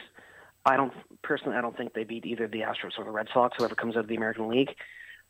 [0.65, 0.93] I don't
[1.23, 3.97] personally I don't think they beat either the Astros or the Red Sox, whoever comes
[3.97, 4.71] out of the American League.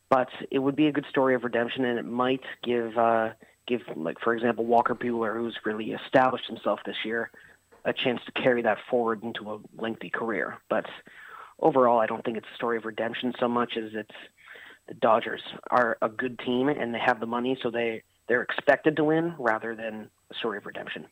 [0.09, 3.29] But it would be a good story of redemption, and it might give uh,
[3.67, 7.29] give like for example Walker Buehler, who's really established himself this year,
[7.85, 10.57] a chance to carry that forward into a lengthy career.
[10.69, 10.85] But
[11.59, 14.15] overall, I don't think it's a story of redemption so much as it's
[14.87, 18.95] the Dodgers are a good team and they have the money, so they they're expected
[18.97, 21.05] to win rather than a story of redemption.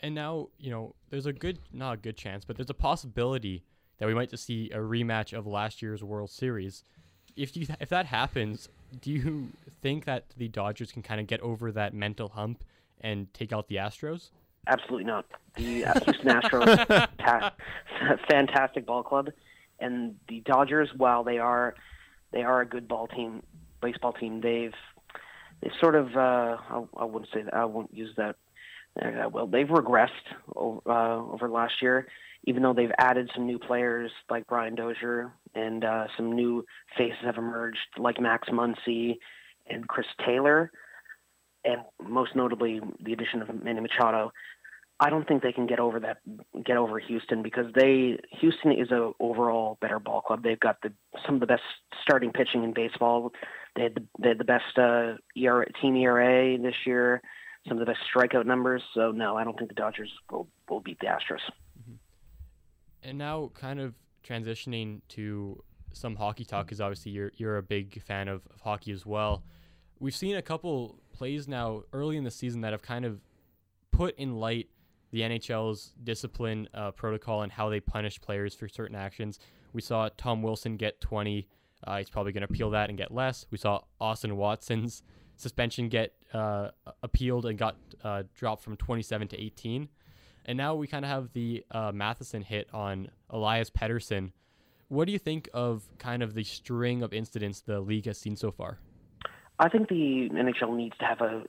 [0.00, 3.64] And now, you know, there's a good, not a good chance, but there's a possibility
[3.98, 6.82] that we might just see a rematch of last year's World Series.
[7.36, 8.68] If you if that happens,
[9.00, 9.48] do you
[9.82, 12.64] think that the Dodgers can kind of get over that mental hump
[13.00, 14.30] and take out the Astros?
[14.66, 15.26] Absolutely not.
[15.54, 17.54] The Houston Astros, ta-
[18.28, 19.30] fantastic ball club,
[19.78, 21.74] and the Dodgers, while they are
[22.32, 23.42] they are a good ball team,
[23.80, 24.74] baseball team, they've
[25.62, 28.36] they sort of uh, I, I wouldn't say that I won't use that.
[29.00, 30.08] Uh, well, they've regressed
[30.54, 32.06] over, uh, over last year
[32.46, 36.64] even though they've added some new players like Brian Dozier and uh, some new
[36.96, 39.16] faces have emerged like Max Muncy
[39.68, 40.70] and Chris Taylor,
[41.64, 44.30] and most notably the addition of Manny Machado.
[44.98, 46.18] I don't think they can get over that,
[46.64, 50.42] get over Houston because they Houston is a overall better ball club.
[50.42, 50.92] They've got the
[51.26, 51.62] some of the best
[52.02, 53.32] starting pitching in baseball.
[53.74, 57.20] They had the, they had the best uh, ERA, team ERA this year.
[57.68, 58.82] Some of the best strikeout numbers.
[58.94, 61.40] So no, I don't think the Dodgers will will beat the Astros
[63.06, 63.94] and now kind of
[64.26, 68.92] transitioning to some hockey talk because obviously you're you're a big fan of, of hockey
[68.92, 69.44] as well.
[69.98, 73.20] We've seen a couple plays now early in the season that have kind of
[73.92, 74.68] put in light
[75.12, 79.38] the NHL's discipline uh, protocol and how they punish players for certain actions.
[79.72, 81.48] We saw Tom Wilson get 20.
[81.86, 83.46] Uh, he's probably going to appeal that and get less.
[83.50, 85.02] We saw Austin Watson's
[85.36, 86.70] suspension get uh,
[87.02, 89.88] appealed and got uh, dropped from 27 to 18.
[90.46, 94.30] And now we kind of have the uh, Matheson hit on Elias Pettersson.
[94.88, 98.36] What do you think of kind of the string of incidents the league has seen
[98.36, 98.78] so far?
[99.58, 101.42] I think the NHL needs to have a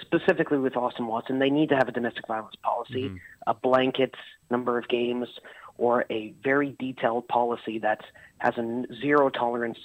[0.00, 1.38] specifically with Austin Watson.
[1.38, 3.12] They need to have a domestic violence policy,
[3.46, 4.14] a blanket
[4.50, 5.28] number of games,
[5.76, 8.00] or a very detailed policy that
[8.38, 9.78] has a zero tolerance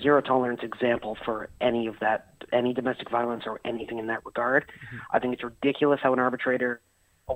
[0.00, 4.70] zero tolerance example for any of that any domestic violence or anything in that regard.
[5.10, 6.80] I think it's ridiculous how an arbitrator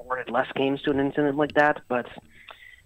[0.01, 2.07] awarded less games to an incident like that, but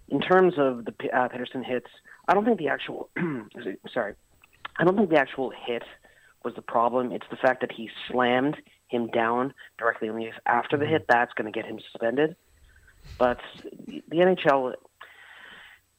[0.08, 1.86] in terms of the uh, Pettersson hits,
[2.28, 3.10] I don't think the actual
[3.92, 4.14] sorry,
[4.78, 5.84] I don't think the actual hit
[6.44, 7.12] was the problem.
[7.12, 8.56] It's the fact that he slammed
[8.88, 11.06] him down directly on the ice after the hit.
[11.08, 12.36] That's going to get him suspended.
[13.18, 13.38] But
[13.86, 14.74] the NHL,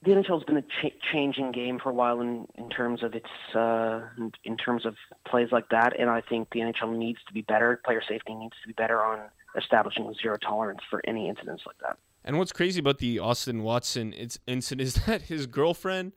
[0.04, 3.14] the NHL has been a ch- changing game for a while in, in terms of
[3.14, 4.96] its uh, in, in terms of
[5.26, 7.80] plays like that, and I think the NHL needs to be better.
[7.86, 9.20] Player safety needs to be better on
[9.58, 11.98] establishing zero tolerance for any incidents like that.
[12.24, 16.14] And what's crazy about the Austin Watson it's- incident is that his girlfriend,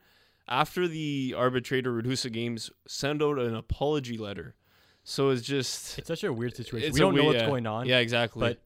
[0.47, 4.55] after the arbitrator reduced the games, sent out an apology letter.
[5.03, 6.91] So it's just It's such a weird situation.
[6.93, 7.47] We don't know what's yeah.
[7.47, 7.87] going on.
[7.87, 8.39] Yeah, exactly.
[8.39, 8.61] But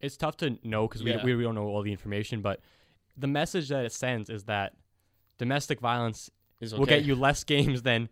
[0.00, 1.24] it's tough to know because Yeah.
[1.24, 2.40] we, we don't know all the information.
[2.40, 2.60] But
[3.16, 4.74] the message that it sends is that
[5.38, 8.08] domestic violence Is will get you less games than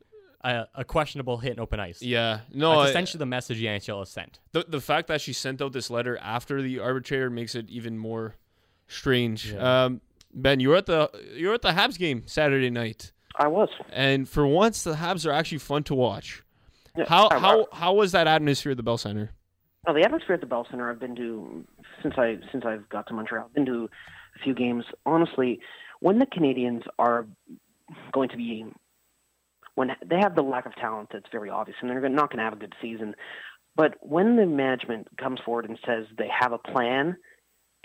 [0.53, 2.01] a, a questionable hit in open ice.
[2.03, 4.39] Yeah, no, That's I- essentially the message the NHL has sent.
[4.53, 7.99] the the fact that she sent out this letter after the arbitrator makes it even
[7.99, 8.35] more
[8.89, 9.53] strange.
[9.53, 9.85] Yeah.
[9.85, 10.01] Um,
[10.33, 13.13] ben, you were at the you were at the Habs game Saturday night.
[13.39, 16.43] I was, and for once, the Habs are actually fun to watch.
[16.97, 19.31] Yeah, how I- how how was that atmosphere at the Bell Center?
[19.87, 21.65] Well, the atmosphere at the Bell Center, I've been to
[22.03, 23.45] since I since I've got to Montreal.
[23.47, 23.89] I've been to
[24.35, 24.85] a few games.
[25.05, 25.61] Honestly,
[26.01, 27.27] when the Canadians are
[28.13, 28.65] going to be
[29.77, 32.45] when they have the lack of talent, that's very obvious, and they're not going to
[32.45, 33.15] have a good season.
[33.77, 37.17] But when the management comes forward and says they have a plan,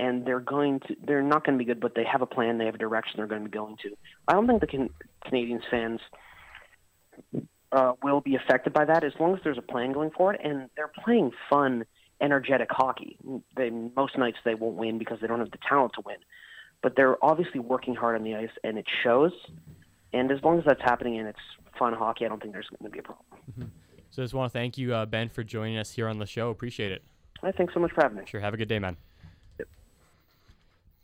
[0.02, 2.58] and they're going to, they're not going to be good, but they have a plan,
[2.58, 3.90] they have a direction they're going to be going to.
[4.28, 4.90] I don't think the can,
[5.24, 6.00] Canadians fans
[7.72, 10.70] uh, will be affected by that as long as there's a plan going forward and
[10.76, 11.86] they're playing fun,
[12.20, 13.18] energetic hockey.
[13.56, 16.18] They, most nights they won't win because they don't have the talent to win,
[16.82, 19.34] but they're obviously working hard on the ice and it shows.
[20.14, 21.40] And as long as that's happening and it's
[21.82, 23.72] fun hockey, I don't think there's going to be a problem.
[24.12, 26.28] So I just want to thank you, uh, Ben, for joining us here on the
[26.28, 26.52] show.
[26.52, 27.02] Appreciate it.
[27.42, 28.24] I thanks so much for having me.
[28.28, 28.40] Sure.
[28.40, 28.98] Have a good day, man.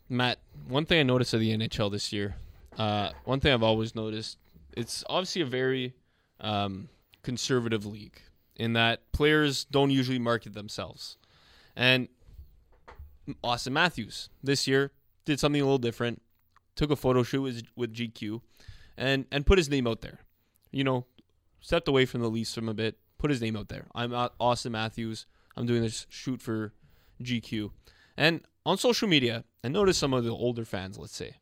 [0.08, 2.36] Matt, one thing I noticed of the NHL this year,
[2.78, 4.38] uh, one thing I've always noticed,
[4.76, 5.94] it's obviously a very
[6.40, 6.88] um,
[7.24, 8.20] conservative league
[8.54, 11.16] in that players don't usually market themselves.
[11.74, 12.08] And
[13.42, 14.92] Auston Matthews this year
[15.24, 16.22] did something a little different,
[16.76, 18.40] took a photo shoot with, with GQ,
[18.96, 20.20] and and put his name out there.
[20.70, 21.06] You know,
[21.60, 23.86] stepped away from the Leafs from a bit, put his name out there.
[23.94, 25.26] I'm Auston Matthews.
[25.56, 26.72] I'm doing this shoot for
[27.22, 27.70] GQ,
[28.16, 31.36] and on social media, I noticed some of the older fans, let's say,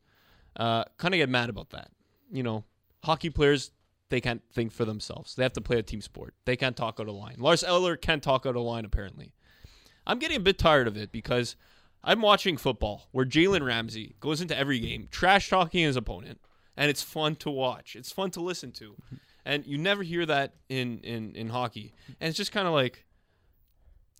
[0.55, 1.91] uh, kind of get mad about that.
[2.31, 2.63] You know,
[3.03, 3.71] hockey players
[4.09, 5.35] they can't think for themselves.
[5.35, 6.33] They have to play a team sport.
[6.45, 7.35] They can't talk out of line.
[7.37, 9.33] Lars Eller can't talk out of line apparently.
[10.05, 11.55] I'm getting a bit tired of it because
[12.03, 16.39] I'm watching football where Jalen Ramsey goes into every game trash talking his opponent,
[16.77, 17.95] and it's fun to watch.
[17.95, 19.15] It's fun to listen to, mm-hmm.
[19.45, 21.93] and you never hear that in in in hockey.
[22.03, 22.13] Mm-hmm.
[22.21, 23.05] And it's just kind of like,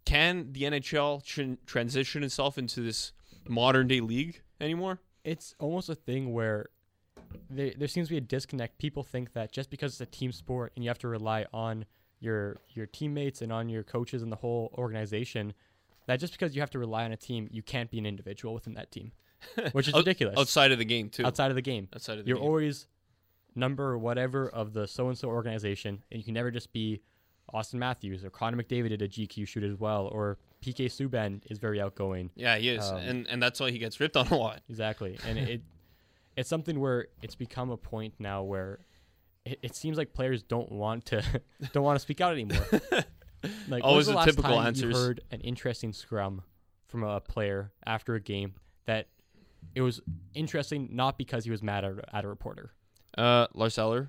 [0.05, 3.13] can the NHL tran- transition itself into this
[3.47, 4.99] modern day league anymore?
[5.23, 6.67] It's almost a thing where
[7.49, 8.77] there, there seems to be a disconnect.
[8.77, 11.85] People think that just because it's a team sport and you have to rely on
[12.19, 15.53] your your teammates and on your coaches and the whole organization,
[16.07, 18.53] that just because you have to rely on a team, you can't be an individual
[18.53, 19.11] within that team,
[19.71, 20.37] which is Out- ridiculous.
[20.37, 21.25] outside of the game, too.
[21.25, 21.87] Outside of the game.
[21.93, 22.29] Outside of the game.
[22.29, 22.47] You're game.
[22.47, 22.87] always
[23.55, 27.01] number whatever of the so and so organization, and you can never just be
[27.53, 31.57] Auston Matthews or Connor McDavid did a GQ shoot as well, or PK Subban is
[31.59, 32.29] very outgoing.
[32.35, 34.61] Yeah, he is, Um, and and that's why he gets ripped on a lot.
[34.69, 35.61] Exactly, and it
[36.35, 38.79] it's something where it's become a point now where
[39.45, 41.23] it, it seems like players don't want to
[41.73, 42.65] don't want to speak out anymore.
[43.69, 44.95] like Always when's the the last typical time answers.
[44.95, 46.43] You heard an interesting scrum
[46.87, 49.07] from a player after a game that
[49.75, 50.01] it was
[50.33, 52.71] interesting not because he was mad at, a reporter.
[53.17, 54.05] Uh, Lars Eller